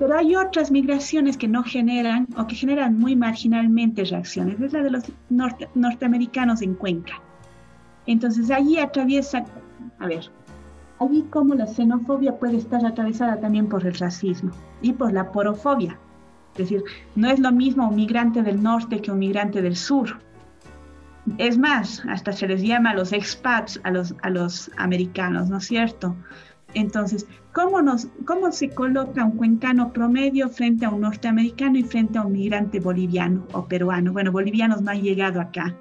Pero 0.00 0.18
hay 0.18 0.34
otras 0.34 0.72
migraciones 0.72 1.36
que 1.36 1.46
no 1.46 1.62
generan 1.62 2.26
o 2.36 2.48
que 2.48 2.56
generan 2.56 2.98
muy 2.98 3.14
marginalmente 3.14 4.04
reacciones. 4.04 4.60
Es 4.60 4.72
la 4.72 4.82
de 4.82 4.90
los 4.90 5.04
norteamericanos 5.76 6.60
en 6.60 6.74
Cuenca. 6.74 7.22
Entonces 8.08 8.50
allí 8.50 8.80
atraviesa, 8.80 9.44
a 10.00 10.06
ver, 10.08 10.28
allí 10.98 11.22
como 11.30 11.54
la 11.54 11.68
xenofobia 11.68 12.36
puede 12.36 12.56
estar 12.56 12.84
atravesada 12.84 13.38
también 13.38 13.68
por 13.68 13.86
el 13.86 13.94
racismo 13.94 14.50
y 14.82 14.92
por 14.92 15.12
la 15.12 15.30
porofobia. 15.30 15.96
Es 16.56 16.70
decir, 16.70 16.84
no 17.16 17.28
es 17.28 17.38
lo 17.38 17.52
mismo 17.52 17.88
un 17.88 17.96
migrante 17.96 18.42
del 18.42 18.62
norte 18.62 19.02
que 19.02 19.10
un 19.10 19.18
migrante 19.18 19.60
del 19.60 19.76
sur. 19.76 20.18
Es 21.36 21.58
más, 21.58 22.02
hasta 22.08 22.32
se 22.32 22.48
les 22.48 22.62
llama 22.62 22.90
a 22.90 22.94
los 22.94 23.12
expats, 23.12 23.78
a 23.84 23.90
los, 23.90 24.14
a 24.22 24.30
los 24.30 24.70
americanos, 24.78 25.50
¿no 25.50 25.58
es 25.58 25.66
cierto? 25.66 26.16
Entonces, 26.72 27.26
¿cómo, 27.52 27.82
nos, 27.82 28.08
¿cómo 28.24 28.52
se 28.52 28.70
coloca 28.70 29.24
un 29.24 29.32
cuencano 29.32 29.92
promedio 29.92 30.48
frente 30.48 30.86
a 30.86 30.90
un 30.90 31.02
norteamericano 31.02 31.78
y 31.78 31.82
frente 31.82 32.18
a 32.18 32.22
un 32.22 32.32
migrante 32.32 32.80
boliviano 32.80 33.46
o 33.52 33.66
peruano? 33.66 34.12
Bueno, 34.12 34.32
bolivianos 34.32 34.80
no 34.80 34.90
han 34.92 35.02
llegado 35.02 35.40
acá. 35.40 35.76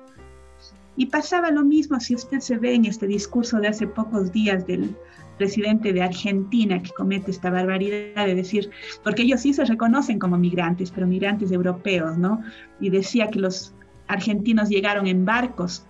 Y 0.98 1.08
pasaba 1.08 1.52
lo 1.52 1.64
mismo 1.64 2.00
si 2.00 2.16
usted 2.16 2.40
se 2.40 2.58
ve 2.58 2.74
en 2.74 2.86
este 2.86 3.08
discurso 3.08 3.60
de 3.60 3.68
hace 3.68 3.88
pocos 3.88 4.32
días 4.32 4.66
del 4.66 4.96
presidente 5.38 5.92
de 5.92 6.02
Argentina 6.02 6.82
que 6.82 6.92
comete 6.92 7.32
esta 7.32 7.50
barbaridad 7.50 8.26
de 8.26 8.36
decir, 8.36 8.70
porque 9.04 9.24
ellos 9.24 9.42
sí 9.42 9.54
se 9.54 9.66
reconocen 9.66 10.20
como 10.20 10.38
migrantes, 10.38 10.92
pero 10.92 11.08
migrantes 11.08 11.52
europeos, 11.52 12.18
¿no? 12.18 12.42
Y 12.80 12.90
decía 12.90 13.30
que 13.30 13.40
los 13.40 13.74
argentinos 14.08 14.70
llegaron 14.70 15.08
en 15.08 15.26
barcos 15.26 15.86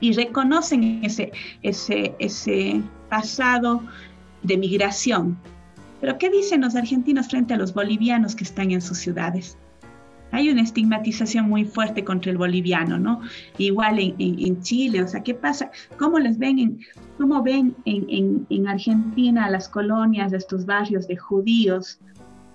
y 0.00 0.12
reconocen 0.12 1.04
ese, 1.04 1.32
ese, 1.62 2.14
ese 2.18 2.82
pasado 3.08 3.82
de 4.42 4.56
migración. 4.56 5.38
Pero 6.00 6.18
¿qué 6.18 6.30
dicen 6.30 6.60
los 6.60 6.74
argentinos 6.74 7.28
frente 7.28 7.54
a 7.54 7.56
los 7.56 7.72
bolivianos 7.72 8.34
que 8.34 8.44
están 8.44 8.70
en 8.70 8.82
sus 8.82 8.98
ciudades? 8.98 9.56
Hay 10.32 10.50
una 10.50 10.62
estigmatización 10.62 11.48
muy 11.48 11.64
fuerte 11.64 12.04
contra 12.04 12.30
el 12.30 12.38
boliviano, 12.38 12.98
¿no? 12.98 13.20
Igual 13.58 13.98
en, 13.98 14.60
Chile, 14.62 15.02
o 15.02 15.08
sea, 15.08 15.22
¿qué 15.22 15.34
pasa? 15.34 15.70
¿Cómo 15.98 16.18
les 16.18 16.38
ven 16.38 16.58
en, 16.58 16.80
cómo 17.16 17.42
ven 17.42 17.74
en, 17.84 18.46
en, 18.50 18.68
Argentina 18.68 19.48
las 19.50 19.68
colonias 19.68 20.32
de 20.32 20.38
estos 20.38 20.66
barrios 20.66 21.06
de 21.06 21.16
judíos, 21.16 22.00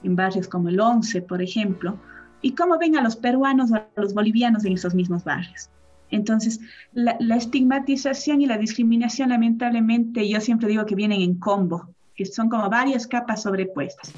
en 0.03 0.15
barrios 0.15 0.47
como 0.47 0.69
el 0.69 0.79
Once, 0.79 1.21
por 1.21 1.41
ejemplo? 1.41 1.97
¿Y 2.41 2.51
cómo 2.51 2.77
ven 2.77 2.97
a 2.97 3.01
los 3.01 3.15
peruanos 3.15 3.71
o 3.71 3.75
a 3.75 3.87
los 3.95 4.13
bolivianos 4.13 4.65
en 4.65 4.73
esos 4.73 4.93
mismos 4.93 5.23
barrios? 5.23 5.69
Entonces, 6.09 6.59
la, 6.91 7.15
la 7.19 7.37
estigmatización 7.37 8.41
y 8.41 8.45
la 8.45 8.57
discriminación, 8.57 9.29
lamentablemente, 9.29 10.27
yo 10.27 10.41
siempre 10.41 10.67
digo 10.67 10.85
que 10.85 10.95
vienen 10.95 11.21
en 11.21 11.35
combo, 11.35 11.89
que 12.15 12.25
son 12.25 12.49
como 12.49 12.69
varias 12.69 13.07
capas 13.07 13.43
sobrepuestas 13.43 14.13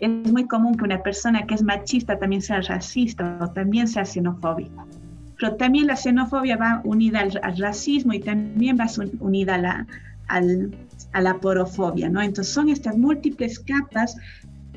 es 0.00 0.32
muy 0.32 0.46
común 0.46 0.76
que 0.76 0.84
una 0.84 1.02
persona 1.02 1.46
que 1.46 1.54
es 1.54 1.62
machista 1.62 2.18
también 2.18 2.42
sea 2.42 2.60
racista 2.62 3.38
o 3.40 3.48
también 3.48 3.86
sea 3.86 4.04
xenofóbica. 4.04 4.86
Pero 5.38 5.56
también 5.56 5.86
la 5.86 5.96
xenofobia 5.96 6.56
va 6.56 6.80
unida 6.84 7.20
al, 7.20 7.56
racismo 7.56 8.12
y 8.12 8.20
también 8.20 8.78
va 8.78 8.86
unida 9.20 9.54
a 9.54 9.58
la, 9.58 9.86
a 11.12 11.20
la 11.20 11.38
porofobia, 11.38 12.08
¿no? 12.08 12.20
Entonces 12.20 12.52
son 12.52 12.68
estas 12.68 12.96
múltiples 12.96 13.58
capas 13.58 14.16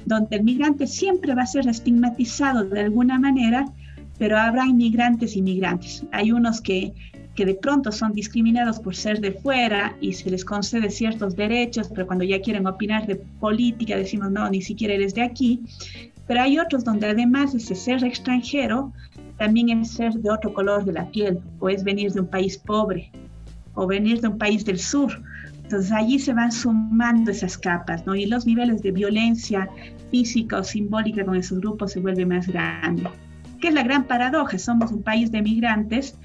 donde 0.06 0.38
el 0.38 0.44
migrante 0.44 0.88
siempre 0.88 1.34
va 1.34 1.44
a 1.44 1.48
ser 1.48 1.68
estigmatizado 1.68 2.66
de 2.66 2.82
alguna 2.82 3.20
manera, 3.20 3.66
pero 4.18 4.38
habrá 4.38 4.66
inmigrantes 4.66 5.36
y 5.36 5.42
migrantes. 5.42 6.06
Hay 6.12 6.32
unos 6.32 6.62
que 6.62 6.94
que 7.36 7.46
de 7.46 7.56
pronto 7.56 7.92
son 7.92 8.14
discriminados 8.14 8.80
por 8.80 8.96
ser 8.96 9.20
de 9.20 9.32
fuera 9.32 9.96
y 10.02 10.14
se 10.14 10.30
les 10.30 10.46
concede 10.46 10.90
ciertos 10.90 11.36
derechos, 11.36 11.90
pero 11.90 12.06
cuando 12.06 12.24
ya 12.24 12.42
quieren 12.42 12.68
opinar 12.68 13.08
de 13.08 13.16
política 13.16 13.98
decimos, 13.98 14.32
no, 14.32 14.50
ni 14.50 14.62
siquiera 14.62 14.94
eres 14.94 15.16
de 15.16 15.24
aquí. 15.24 15.62
Pero 16.28 16.42
hay 16.42 16.60
otros 16.60 16.84
donde 16.84 17.08
además 17.08 17.54
de 17.54 17.60
ser 17.60 18.04
extranjero, 18.04 18.94
también 19.38 19.70
es 19.70 19.92
ser 19.92 20.14
de 20.14 20.30
otro 20.30 20.54
color 20.54 20.86
de 20.86 20.94
la 20.94 21.10
piel, 21.10 21.40
o 21.60 21.70
es 21.70 21.84
venir 21.84 22.12
de 22.14 22.22
un 22.22 22.28
país 22.28 22.58
pobre, 22.58 23.12
o 23.74 23.88
venir 23.88 24.22
de 24.22 24.28
un 24.28 24.38
país 24.38 24.64
del 24.64 24.80
sur. 24.80 25.12
Entonces 25.64 25.92
allí 25.92 26.20
se 26.20 26.34
van 26.34 26.52
sumando 26.52 27.32
esas 27.32 27.58
capas, 27.58 28.06
¿no? 28.06 28.16
Y 28.16 28.28
los 28.28 28.46
niveles 28.46 28.84
de 28.84 28.92
violencia 28.92 29.68
física 30.12 30.60
o 30.60 30.64
simbólica 30.64 31.26
con 31.26 31.36
esos 31.36 31.60
grupos 31.60 31.94
se 31.94 32.00
vuelven 32.00 32.30
más 32.30 32.48
grandes. 32.48 33.08
Que 33.60 33.70
es 33.70 33.74
la 33.74 33.84
gran 33.84 34.06
paradoja, 34.06 34.58
somos 34.60 34.92
un 34.92 35.02
país 35.02 35.32
de 35.32 35.42
migrantes 35.42 36.16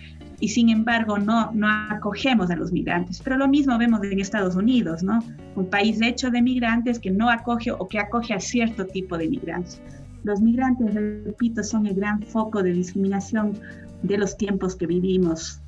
y 0.41 0.49
sin 0.49 0.69
embargo 0.69 1.19
no, 1.19 1.51
no 1.53 1.69
acogemos 1.69 2.51
a 2.51 2.57
los 2.57 2.73
migrantes. 2.73 3.21
Pero 3.23 3.37
lo 3.37 3.49
mismo 3.49 3.77
vemos 3.79 4.03
en 4.05 4.21
Estados 4.21 4.55
Unidos, 4.55 5.03
¿no? 5.03 5.19
Un 5.57 5.67
país 5.69 6.01
hecho 6.01 6.31
de 6.31 6.43
migrantes 6.43 6.99
que 6.99 7.11
no 7.11 7.29
acoge 7.29 7.73
o 7.73 7.89
que 7.89 7.99
acoge 7.99 8.35
a 8.35 8.41
cierto 8.41 8.87
tipo 8.87 9.19
de 9.19 9.29
migrantes. 9.29 9.81
Los 10.25 10.41
migrantes, 10.41 10.95
repito, 10.95 11.63
son 11.63 11.87
el 11.87 11.95
gran 11.95 12.23
foco 12.23 12.63
de 12.63 12.73
discriminación 12.73 13.59
de 14.03 14.19
los 14.19 14.37
tiempos 14.37 14.77
que 14.77 14.87
vivimos. 14.87 15.61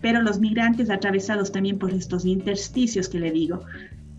Pero 0.00 0.22
los 0.22 0.38
migrantes 0.38 0.90
atravesados 0.90 1.52
también 1.52 1.78
por 1.78 1.92
estos 1.92 2.24
intersticios 2.24 3.08
que 3.08 3.20
le 3.20 3.32
digo, 3.32 3.62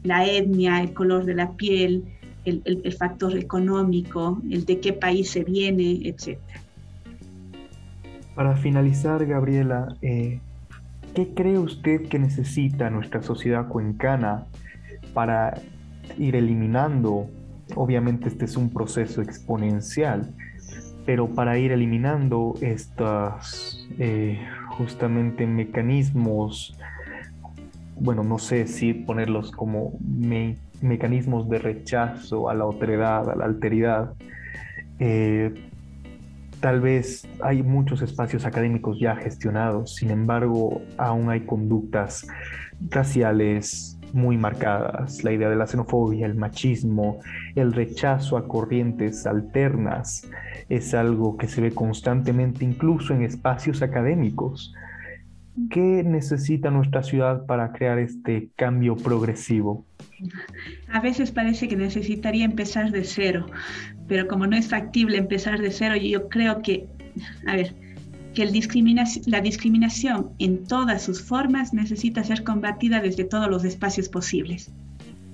la 0.03 0.25
etnia, 0.25 0.81
el 0.81 0.93
color 0.93 1.25
de 1.25 1.35
la 1.35 1.51
piel, 1.51 2.03
el, 2.45 2.61
el, 2.65 2.93
factor 2.93 3.37
económico, 3.37 4.41
el 4.49 4.65
de 4.65 4.79
qué 4.79 4.93
país 4.93 5.29
se 5.29 5.43
viene, 5.43 6.01
etc. 6.03 6.39
Para 8.35 8.55
finalizar, 8.55 9.25
Gabriela, 9.25 9.95
eh, 10.01 10.39
¿qué 11.13 11.33
cree 11.33 11.59
usted 11.59 12.07
que 12.07 12.19
necesita 12.19 12.89
nuestra 12.89 13.21
sociedad 13.21 13.67
cuencana 13.67 14.45
para 15.13 15.59
ir 16.17 16.35
eliminando 16.35 17.27
Obviamente 17.75 18.27
este 18.27 18.45
es 18.45 18.57
un 18.57 18.69
proceso 18.69 19.21
exponencial, 19.21 20.33
pero 21.05 21.27
para 21.27 21.57
ir 21.57 21.71
eliminando 21.71 22.55
estos 22.61 23.87
eh, 23.97 24.39
justamente 24.69 25.47
mecanismos, 25.47 26.77
bueno, 27.99 28.23
no 28.23 28.39
sé 28.39 28.67
si 28.67 28.93
ponerlos 28.93 29.51
como 29.51 29.93
mecanismos 30.81 31.49
de 31.49 31.59
rechazo 31.59 32.49
a 32.49 32.55
la 32.55 32.65
otredad, 32.65 33.29
a 33.29 33.35
la 33.35 33.45
alteridad, 33.45 34.13
eh, 34.99 35.53
tal 36.61 36.79
vez 36.79 37.27
hay 37.41 37.63
muchos 37.63 38.01
espacios 38.01 38.45
académicos 38.45 38.99
ya 38.99 39.15
gestionados, 39.15 39.95
sin 39.95 40.11
embargo, 40.11 40.81
aún 40.97 41.29
hay 41.29 41.41
conductas 41.41 42.27
raciales, 42.89 43.97
muy 44.13 44.37
marcadas, 44.37 45.23
la 45.23 45.31
idea 45.31 45.49
de 45.49 45.55
la 45.55 45.67
xenofobia, 45.67 46.25
el 46.25 46.35
machismo, 46.35 47.19
el 47.55 47.73
rechazo 47.73 48.37
a 48.37 48.47
corrientes 48.47 49.25
alternas, 49.25 50.29
es 50.69 50.93
algo 50.93 51.37
que 51.37 51.47
se 51.47 51.61
ve 51.61 51.71
constantemente 51.71 52.63
incluso 52.63 53.13
en 53.13 53.23
espacios 53.23 53.81
académicos. 53.81 54.73
¿Qué 55.69 56.03
necesita 56.03 56.71
nuestra 56.71 57.03
ciudad 57.03 57.45
para 57.45 57.73
crear 57.73 57.99
este 57.99 58.49
cambio 58.55 58.95
progresivo? 58.95 59.85
A 60.91 61.01
veces 61.01 61.31
parece 61.31 61.67
que 61.67 61.75
necesitaría 61.75 62.45
empezar 62.45 62.91
de 62.91 63.03
cero, 63.03 63.47
pero 64.11 64.27
como 64.27 64.45
no 64.45 64.57
es 64.57 64.67
factible 64.67 65.17
empezar 65.17 65.61
de 65.61 65.71
cero, 65.71 65.95
yo 65.95 66.27
creo 66.27 66.61
que, 66.61 66.85
a 67.47 67.55
ver, 67.55 67.73
que 68.33 68.43
la 69.25 69.39
discriminación 69.39 70.31
en 70.37 70.65
todas 70.65 71.01
sus 71.01 71.21
formas 71.21 71.73
necesita 71.73 72.21
ser 72.21 72.43
combatida 72.43 72.99
desde 72.99 73.23
todos 73.23 73.47
los 73.47 73.63
espacios 73.63 74.09
posibles 74.09 74.69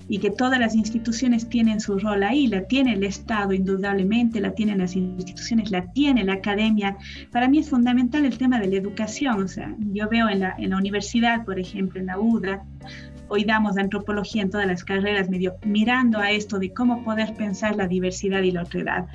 y 0.07 0.19
que 0.19 0.29
todas 0.29 0.59
las 0.59 0.75
instituciones 0.75 1.49
tienen 1.49 1.79
su 1.79 1.97
rol 1.97 2.21
ahí, 2.21 2.45
la 2.45 2.67
tiene 2.67 2.93
el 2.93 3.03
Estado 3.03 3.51
indudablemente, 3.51 4.39
la 4.39 4.51
tienen 4.51 4.77
las 4.77 4.95
instituciones, 4.95 5.71
la 5.71 5.91
tiene 5.93 6.23
la 6.23 6.33
academia. 6.33 6.97
Para 7.31 7.47
mí 7.47 7.57
es 7.57 7.71
fundamental 7.71 8.25
el 8.25 8.37
tema 8.37 8.59
de 8.59 8.67
la 8.67 8.75
educación, 8.75 9.41
o 9.41 9.47
sea, 9.47 9.75
yo 9.91 10.07
veo 10.07 10.29
en 10.29 10.41
la, 10.41 10.55
en 10.59 10.69
la 10.69 10.77
universidad, 10.77 11.45
por 11.45 11.59
ejemplo, 11.59 11.99
en 11.99 12.05
la 12.05 12.19
UDRA, 12.19 12.63
hoy 13.29 13.43
damos 13.43 13.77
antropología 13.77 14.41
en 14.41 14.49
todas 14.49 14.67
las 14.67 14.83
carreras, 14.83 15.29
medio 15.29 15.55
mirando 15.65 16.19
a 16.19 16.31
esto 16.31 16.59
de 16.59 16.73
cómo 16.73 17.03
poder 17.03 17.33
pensar 17.35 17.75
la 17.75 17.87
diversidad 17.87 18.41
y 18.41 18.51
la 18.51 18.63
otredad. 18.63 19.07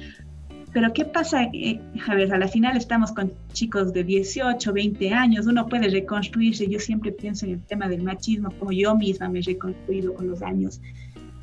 Pero 0.72 0.92
¿qué 0.94 1.04
pasa? 1.04 1.44
Eh, 1.52 1.80
a 2.06 2.14
ver, 2.14 2.32
a 2.32 2.38
la 2.38 2.48
final 2.48 2.76
estamos 2.76 3.12
con 3.12 3.30
chicos 3.52 3.92
de 3.92 4.04
18, 4.04 4.72
20 4.72 5.12
años, 5.12 5.46
uno 5.46 5.66
puede 5.66 5.88
reconstruirse, 5.88 6.66
yo 6.66 6.78
siempre 6.78 7.12
pienso 7.12 7.44
en 7.44 7.52
el 7.52 7.60
tema 7.60 7.88
del 7.88 8.02
machismo, 8.02 8.50
como 8.58 8.72
yo 8.72 8.96
misma 8.96 9.28
me 9.28 9.40
he 9.40 9.42
reconstruido 9.42 10.14
con 10.14 10.28
los 10.28 10.40
años, 10.40 10.80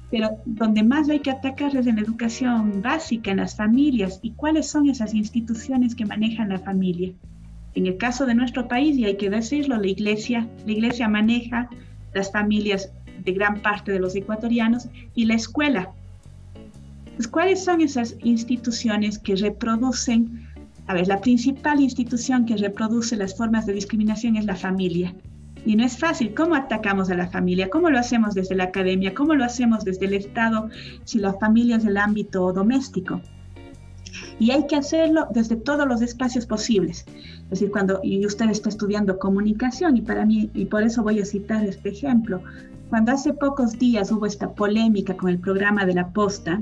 pero 0.09 0.31
donde 0.45 0.81
más 0.81 1.09
hay 1.09 1.19
que 1.19 1.29
atacar 1.29 1.75
es 1.75 1.85
en 1.85 1.97
la 1.97 2.01
educación 2.01 2.81
básica, 2.81 3.29
en 3.29 3.37
las 3.37 3.55
familias, 3.55 4.19
y 4.23 4.31
cuáles 4.31 4.67
son 4.67 4.89
esas 4.89 5.13
instituciones 5.13 5.93
que 5.93 6.05
manejan 6.05 6.49
la 6.49 6.57
familia. 6.57 7.11
En 7.75 7.85
el 7.85 7.97
caso 7.97 8.25
de 8.25 8.33
nuestro 8.33 8.67
país, 8.67 8.97
y 8.97 9.05
hay 9.05 9.17
que 9.17 9.29
decirlo, 9.29 9.77
la 9.77 9.87
iglesia, 9.87 10.47
la 10.65 10.71
iglesia 10.71 11.07
maneja 11.07 11.69
las 12.13 12.31
familias 12.31 12.91
de 13.23 13.31
gran 13.33 13.61
parte 13.61 13.91
de 13.91 13.99
los 13.99 14.15
ecuatorianos 14.15 14.87
y 15.15 15.25
la 15.25 15.35
escuela 15.35 15.93
pues, 17.19 17.27
¿cuáles 17.27 17.61
son 17.61 17.81
esas 17.81 18.15
instituciones 18.23 19.19
que 19.19 19.35
reproducen? 19.35 20.47
A 20.87 20.93
ver, 20.93 21.09
la 21.09 21.19
principal 21.19 21.81
institución 21.81 22.45
que 22.45 22.55
reproduce 22.55 23.17
las 23.17 23.35
formas 23.35 23.65
de 23.65 23.73
discriminación 23.73 24.37
es 24.37 24.45
la 24.45 24.55
familia. 24.55 25.13
Y 25.65 25.75
no 25.75 25.83
es 25.83 25.97
fácil. 25.97 26.33
¿Cómo 26.33 26.55
atacamos 26.55 27.09
a 27.09 27.15
la 27.15 27.27
familia? 27.27 27.69
¿Cómo 27.69 27.89
lo 27.89 27.99
hacemos 27.99 28.35
desde 28.35 28.55
la 28.55 28.63
academia? 28.63 29.13
¿Cómo 29.13 29.35
lo 29.35 29.43
hacemos 29.43 29.83
desde 29.83 30.05
el 30.05 30.13
Estado 30.13 30.69
si 31.03 31.19
la 31.19 31.33
familia 31.33 31.75
es 31.75 31.83
el 31.83 31.97
ámbito 31.97 32.53
doméstico? 32.53 33.19
Y 34.39 34.51
hay 34.51 34.65
que 34.67 34.75
hacerlo 34.75 35.27
desde 35.31 35.55
todos 35.55 35.87
los 35.87 36.01
espacios 36.01 36.45
posibles. 36.45 37.05
Es 37.43 37.49
decir, 37.49 37.71
cuando 37.71 37.99
y 38.03 38.25
usted 38.25 38.49
está 38.49 38.69
estudiando 38.69 39.17
comunicación, 39.19 39.97
y 39.97 40.01
para 40.01 40.25
mí, 40.25 40.49
y 40.53 40.65
por 40.65 40.83
eso 40.83 41.03
voy 41.03 41.19
a 41.19 41.25
citar 41.25 41.65
este 41.65 41.89
ejemplo, 41.89 42.41
cuando 42.89 43.11
hace 43.11 43.33
pocos 43.33 43.77
días 43.77 44.11
hubo 44.11 44.25
esta 44.25 44.53
polémica 44.53 45.15
con 45.15 45.29
el 45.29 45.39
programa 45.39 45.85
de 45.85 45.93
la 45.93 46.09
posta, 46.09 46.61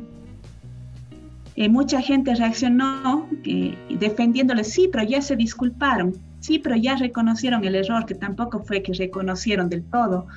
eh, 1.55 1.69
mucha 1.69 2.01
gente 2.01 2.35
reaccionó 2.35 3.27
eh, 3.43 3.75
defendiéndole, 3.99 4.63
sí, 4.63 4.89
pero 4.91 5.03
ya 5.03 5.21
se 5.21 5.35
disculparon, 5.35 6.13
sí, 6.39 6.59
pero 6.59 6.75
ya 6.75 6.95
reconocieron 6.95 7.63
el 7.65 7.75
error, 7.75 8.05
que 8.05 8.13
tampoco 8.13 8.59
fue 8.59 8.83
que 8.83 8.93
reconocieron 8.93 9.67
del 9.67 9.83
todo. 9.83 10.27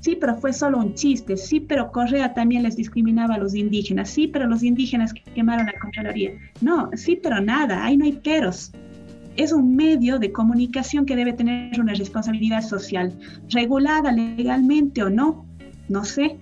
Sí, 0.00 0.16
pero 0.18 0.34
fue 0.36 0.52
solo 0.52 0.78
un 0.78 0.94
chiste. 0.94 1.36
Sí, 1.36 1.60
pero 1.60 1.92
Correa 1.92 2.32
también 2.32 2.62
les 2.62 2.76
discriminaba 2.76 3.34
a 3.34 3.38
los 3.38 3.54
indígenas. 3.54 4.08
Sí, 4.08 4.26
pero 4.26 4.46
los 4.46 4.62
indígenas 4.62 5.12
que 5.12 5.22
quemaron 5.34 5.66
la 5.66 5.78
Contraloría. 5.78 6.32
No, 6.62 6.90
sí, 6.94 7.18
pero 7.22 7.40
nada, 7.40 7.84
ahí 7.84 7.96
no 7.96 8.06
hay 8.06 8.12
peros. 8.12 8.72
Es 9.36 9.52
un 9.52 9.76
medio 9.76 10.18
de 10.18 10.32
comunicación 10.32 11.04
que 11.04 11.16
debe 11.16 11.34
tener 11.34 11.78
una 11.80 11.94
responsabilidad 11.94 12.62
social, 12.62 13.12
regulada 13.50 14.10
legalmente 14.10 15.02
o 15.02 15.10
no, 15.10 15.46
no 15.88 16.04
sé, 16.04 16.36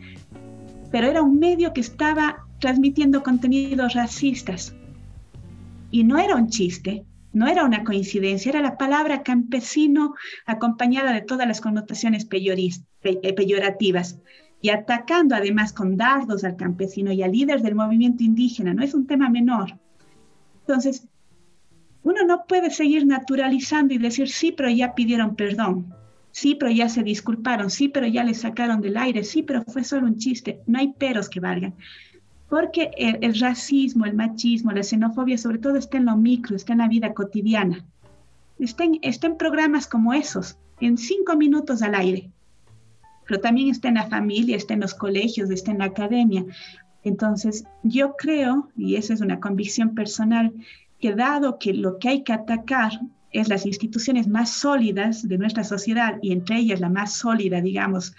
pero 0.91 1.07
era 1.07 1.23
un 1.23 1.39
medio 1.39 1.73
que 1.73 1.81
estaba 1.81 2.47
transmitiendo 2.61 3.23
contenidos 3.23 3.95
racistas. 3.95 4.75
Y 5.91 6.05
no 6.05 6.19
era 6.19 6.37
un 6.37 6.49
chiste, 6.49 7.05
no 7.39 7.47
era 7.47 7.65
una 7.65 7.85
coincidencia, 7.85 8.51
era 8.51 8.61
la 8.61 8.77
palabra 8.77 9.23
campesino 9.23 10.15
acompañada 10.45 11.13
de 11.13 11.23
todas 11.23 11.47
las 11.47 11.61
connotaciones 11.61 12.27
eh, 12.33 13.35
peyorativas 13.35 14.19
y 14.61 14.71
atacando 14.71 15.37
además 15.37 15.73
con 15.73 15.97
dardos 15.97 16.43
al 16.43 16.57
campesino 16.57 17.13
y 17.13 17.23
al 17.23 17.31
líder 17.31 17.63
del 17.63 17.77
movimiento 17.77 18.25
indígena. 18.25 18.75
No 18.75 18.83
es 18.83 18.93
un 18.93 19.07
tema 19.07 19.31
menor. 19.31 19.79
Entonces, 20.63 21.07
uno 22.03 22.25
no 22.27 22.45
puede 22.47 22.71
seguir 22.71 23.07
naturalizando 23.07 23.95
y 23.95 23.99
decir, 23.99 24.29
sí, 24.29 24.51
pero 24.51 24.69
ya 24.69 24.97
pidieron 24.97 25.37
perdón, 25.37 25.95
sí, 26.33 26.57
pero 26.57 26.73
ya 26.73 26.89
se 26.89 27.05
disculparon, 27.05 27.71
sí, 27.71 27.89
pero 27.89 28.09
ya 28.09 28.25
le 28.25 28.35
sacaron 28.35 28.81
del 28.81 28.97
aire, 28.97 29.23
sí, 29.23 29.45
pero 29.45 29.63
fue 29.63 29.85
solo 29.85 30.09
un 30.09 30.17
chiste. 30.17 30.61
No 30.67 30.81
hay 30.81 30.93
peros 30.93 31.29
que 31.29 31.39
valgan. 31.39 31.77
Porque 32.49 32.91
el, 32.97 33.39
racismo, 33.39 34.07
el 34.07 34.15
machismo, 34.15 34.73
la 34.73 34.83
xenofobia, 34.83 35.37
sobre 35.37 35.59
todo 35.59 35.77
está 35.77 35.99
en 35.99 36.07
lo 36.07 36.17
micro, 36.17 36.57
está 36.57 36.73
en 36.73 36.79
la 36.79 36.89
vida 36.89 37.13
cotidiana. 37.13 37.85
Está 38.59 38.85
en, 38.85 38.99
está 39.03 39.27
en 39.27 39.37
programas 39.37 39.87
como 39.87 40.15
esos, 40.15 40.59
en 40.81 40.97
cinco 40.97 41.37
minutos 41.37 41.83
al 41.83 41.95
aire. 41.95 42.31
Pero 43.27 43.41
también 43.41 43.69
está 43.69 43.89
en 43.89 43.95
la 43.95 44.09
familia, 44.09 44.57
está 44.57 44.75
en 44.75 44.81
los 44.81 44.95
colegios, 44.95 45.51
está 45.51 45.73
en 45.73 45.79
la 45.79 45.87
academia. 45.87 46.47
Entonces, 47.05 47.65
yo 47.83 48.17
creo, 48.17 48.71
y 48.77 48.97
esa 48.97 49.13
es 49.13 49.21
una 49.21 49.41
convicción 49.41 49.95
personal, 49.95 50.53
que 51.01 51.15
dado 51.15 51.59
que 51.59 51.75
lo 51.75 51.99
que 51.99 52.09
hay 52.09 52.23
que 52.23 52.33
atacar 52.33 52.93
es 53.31 53.49
las 53.49 53.67
instituciones 53.67 54.27
más 54.27 54.51
sólidas 54.51 55.29
de 55.29 55.39
nuestra 55.39 55.65
sociedad 55.65 56.19
y 56.23 56.33
entre 56.33 56.57
ellas 56.57 56.81
la 56.81 56.89
más 56.89 57.13
sólida, 57.13 57.61
digamos, 57.61 58.15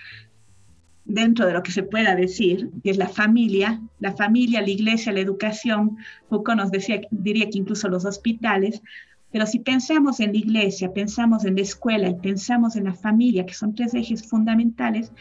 dentro 1.10 1.45
de 1.45 1.53
lo 1.53 1.64
que 1.64 1.72
se 1.72 1.84
pueda 1.84 2.16
decir, 2.16 2.70
que 2.84 2.91
es 2.91 2.97
la 2.97 3.10
familia, 3.10 3.82
la 3.99 4.14
familia, 4.14 4.62
la 4.62 4.70
iglesia, 4.70 5.12
la 5.12 5.20
educación, 5.20 5.97
Foucault 6.30 6.60
nos 6.62 6.72
decía, 6.72 7.01
diría 7.12 7.49
que 7.49 7.57
incluso 7.57 7.89
los 7.89 8.05
hospitales, 8.05 8.82
pero 9.32 9.45
si 9.45 9.60
pensamos 9.60 10.20
en 10.20 10.32
la 10.32 10.38
iglesia, 10.38 10.93
pensamos 10.93 11.45
en 11.45 11.55
la 11.55 11.62
escuela 11.62 12.07
y 12.10 12.16
pensamos 12.16 12.76
en 12.76 12.86
la 12.86 12.93
familia, 12.93 13.45
que 13.45 13.53
son 13.53 13.76
tres 13.76 13.93
ejes 13.93 14.28
fundamentales, 14.28 15.12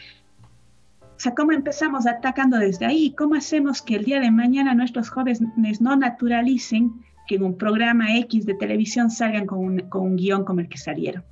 o 1.01 1.21
sea, 1.21 1.35
¿cómo 1.35 1.51
empezamos 1.51 2.07
atacando 2.07 2.57
desde 2.57 2.85
ahí? 2.85 3.13
¿Cómo 3.17 3.35
hacemos 3.35 3.81
que 3.81 3.95
el 3.95 4.05
día 4.05 4.21
de 4.21 4.31
mañana 4.31 4.73
nuestros 4.73 5.09
jóvenes 5.09 5.41
no 5.81 5.95
naturalicen 5.97 6.93
que 7.29 7.35
en 7.35 7.43
un 7.43 7.55
programa 7.55 8.17
X 8.17 8.47
de 8.47 8.55
televisión 8.55 9.11
salgan 9.11 9.45
con 9.45 9.59
un, 9.59 9.79
con 9.81 10.15
guion 10.15 10.43
como 10.43 10.61
el 10.61 10.67
que 10.67 10.79
salieron. 10.79 11.23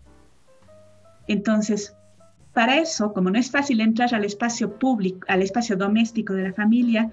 Entonces, 1.27 1.96
para 2.57 2.79
eso, 2.79 3.13
como 3.13 3.29
no 3.29 3.37
es 3.37 3.51
fácil 3.51 3.81
entrar 3.81 4.15
al 4.15 4.25
espacio 4.25 4.79
público, 4.79 5.27
al 5.27 5.43
espacio 5.43 5.75
doméstico 5.75 6.33
de 6.33 6.41
la 6.41 6.53
familia, 6.53 7.11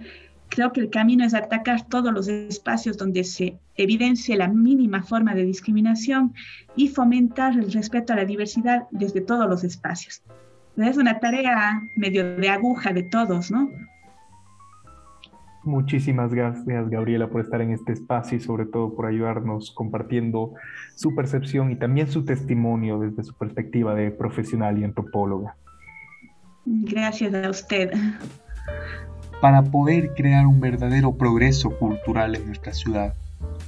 creo 0.48 0.72
que 0.72 0.80
el 0.80 0.88
camino 0.88 1.22
es 1.22 1.34
atacar 1.34 1.86
todos 1.86 2.14
los 2.14 2.28
espacios 2.28 2.96
donde 2.96 3.24
se 3.24 3.58
evidencie 3.76 4.38
la 4.38 4.48
mínima 4.48 5.02
forma 5.02 5.34
de 5.34 5.44
discriminación 5.44 6.32
y 6.76 6.88
fomentar 6.88 7.58
el 7.58 7.70
respeto 7.70 8.14
a 8.14 8.16
la 8.16 8.24
diversidad 8.24 8.84
desde 8.90 9.20
todos 9.20 9.46
los 9.46 9.64
espacios. 9.64 10.22
Es 10.78 10.96
una 10.96 11.20
tarea 11.20 11.78
medio 11.94 12.36
de 12.36 12.48
aguja 12.48 12.94
de 12.94 13.02
todos, 13.02 13.50
¿no? 13.50 13.70
Muchísimas 15.64 16.34
gracias, 16.34 16.90
Gabriela, 16.90 17.28
por 17.28 17.40
estar 17.40 17.62
en 17.62 17.70
este 17.70 17.92
espacio 17.92 18.36
y 18.36 18.40
sobre 18.40 18.66
todo 18.66 18.94
por 18.94 19.06
ayudarnos 19.06 19.70
compartiendo 19.70 20.52
su 20.94 21.14
percepción 21.14 21.70
y 21.70 21.76
también 21.76 22.08
su 22.08 22.24
testimonio 22.24 22.98
desde 22.98 23.22
su 23.22 23.34
perspectiva 23.34 23.94
de 23.94 24.10
profesional 24.10 24.78
y 24.78 24.84
antropóloga. 24.84 25.56
Gracias 26.66 27.32
a 27.34 27.48
usted. 27.48 27.92
Para 29.40 29.62
poder 29.62 30.12
crear 30.14 30.46
un 30.46 30.60
verdadero 30.60 31.16
progreso 31.16 31.70
cultural 31.78 32.34
en 32.34 32.46
nuestra 32.46 32.72
ciudad 32.72 33.14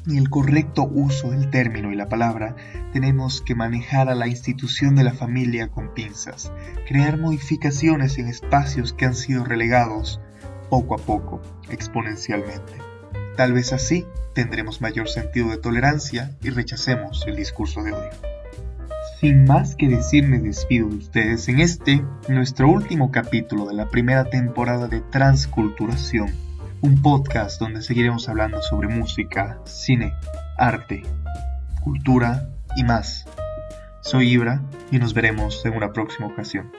y 0.06 0.18
el 0.18 0.28
correcto 0.28 0.84
uso 0.84 1.30
del 1.30 1.50
término 1.50 1.92
y 1.92 1.96
la 1.96 2.08
palabra, 2.08 2.56
tenemos 2.92 3.40
que 3.40 3.54
manejar 3.54 4.08
a 4.08 4.14
la 4.14 4.28
institución 4.28 4.96
de 4.96 5.04
la 5.04 5.12
familia 5.12 5.68
con 5.68 5.94
pinzas, 5.94 6.52
crear 6.86 7.18
modificaciones 7.18 8.18
en 8.18 8.28
espacios 8.28 8.92
que 8.92 9.06
han 9.06 9.14
sido 9.14 9.44
relegados 9.44 10.20
poco 10.68 10.94
a 10.94 10.98
poco, 10.98 11.40
exponencialmente. 11.70 12.74
Tal 13.36 13.52
vez 13.52 13.72
así 13.72 14.06
tendremos 14.34 14.80
mayor 14.80 15.08
sentido 15.08 15.50
de 15.50 15.58
tolerancia 15.58 16.30
y 16.42 16.50
rechacemos 16.50 17.24
el 17.26 17.36
discurso 17.36 17.82
de 17.82 17.92
odio. 17.92 18.10
Sin 19.20 19.44
más 19.44 19.74
que 19.74 19.88
decir, 19.88 20.28
me 20.28 20.38
despido 20.38 20.88
de 20.88 20.96
ustedes 20.96 21.48
en 21.48 21.60
este, 21.60 22.04
nuestro 22.28 22.68
último 22.68 23.10
capítulo 23.10 23.66
de 23.66 23.74
la 23.74 23.88
primera 23.88 24.24
temporada 24.24 24.88
de 24.88 25.00
Transculturación, 25.00 26.28
un 26.82 27.00
podcast 27.00 27.58
donde 27.58 27.80
seguiremos 27.82 28.28
hablando 28.28 28.60
sobre 28.60 28.88
música, 28.88 29.58
cine, 29.64 30.12
arte, 30.58 31.02
cultura 31.82 32.48
y 32.76 32.84
más. 32.84 33.26
Soy 34.02 34.30
Ibra 34.30 34.62
y 34.90 34.98
nos 34.98 35.14
veremos 35.14 35.64
en 35.64 35.74
una 35.76 35.92
próxima 35.92 36.26
ocasión. 36.26 36.70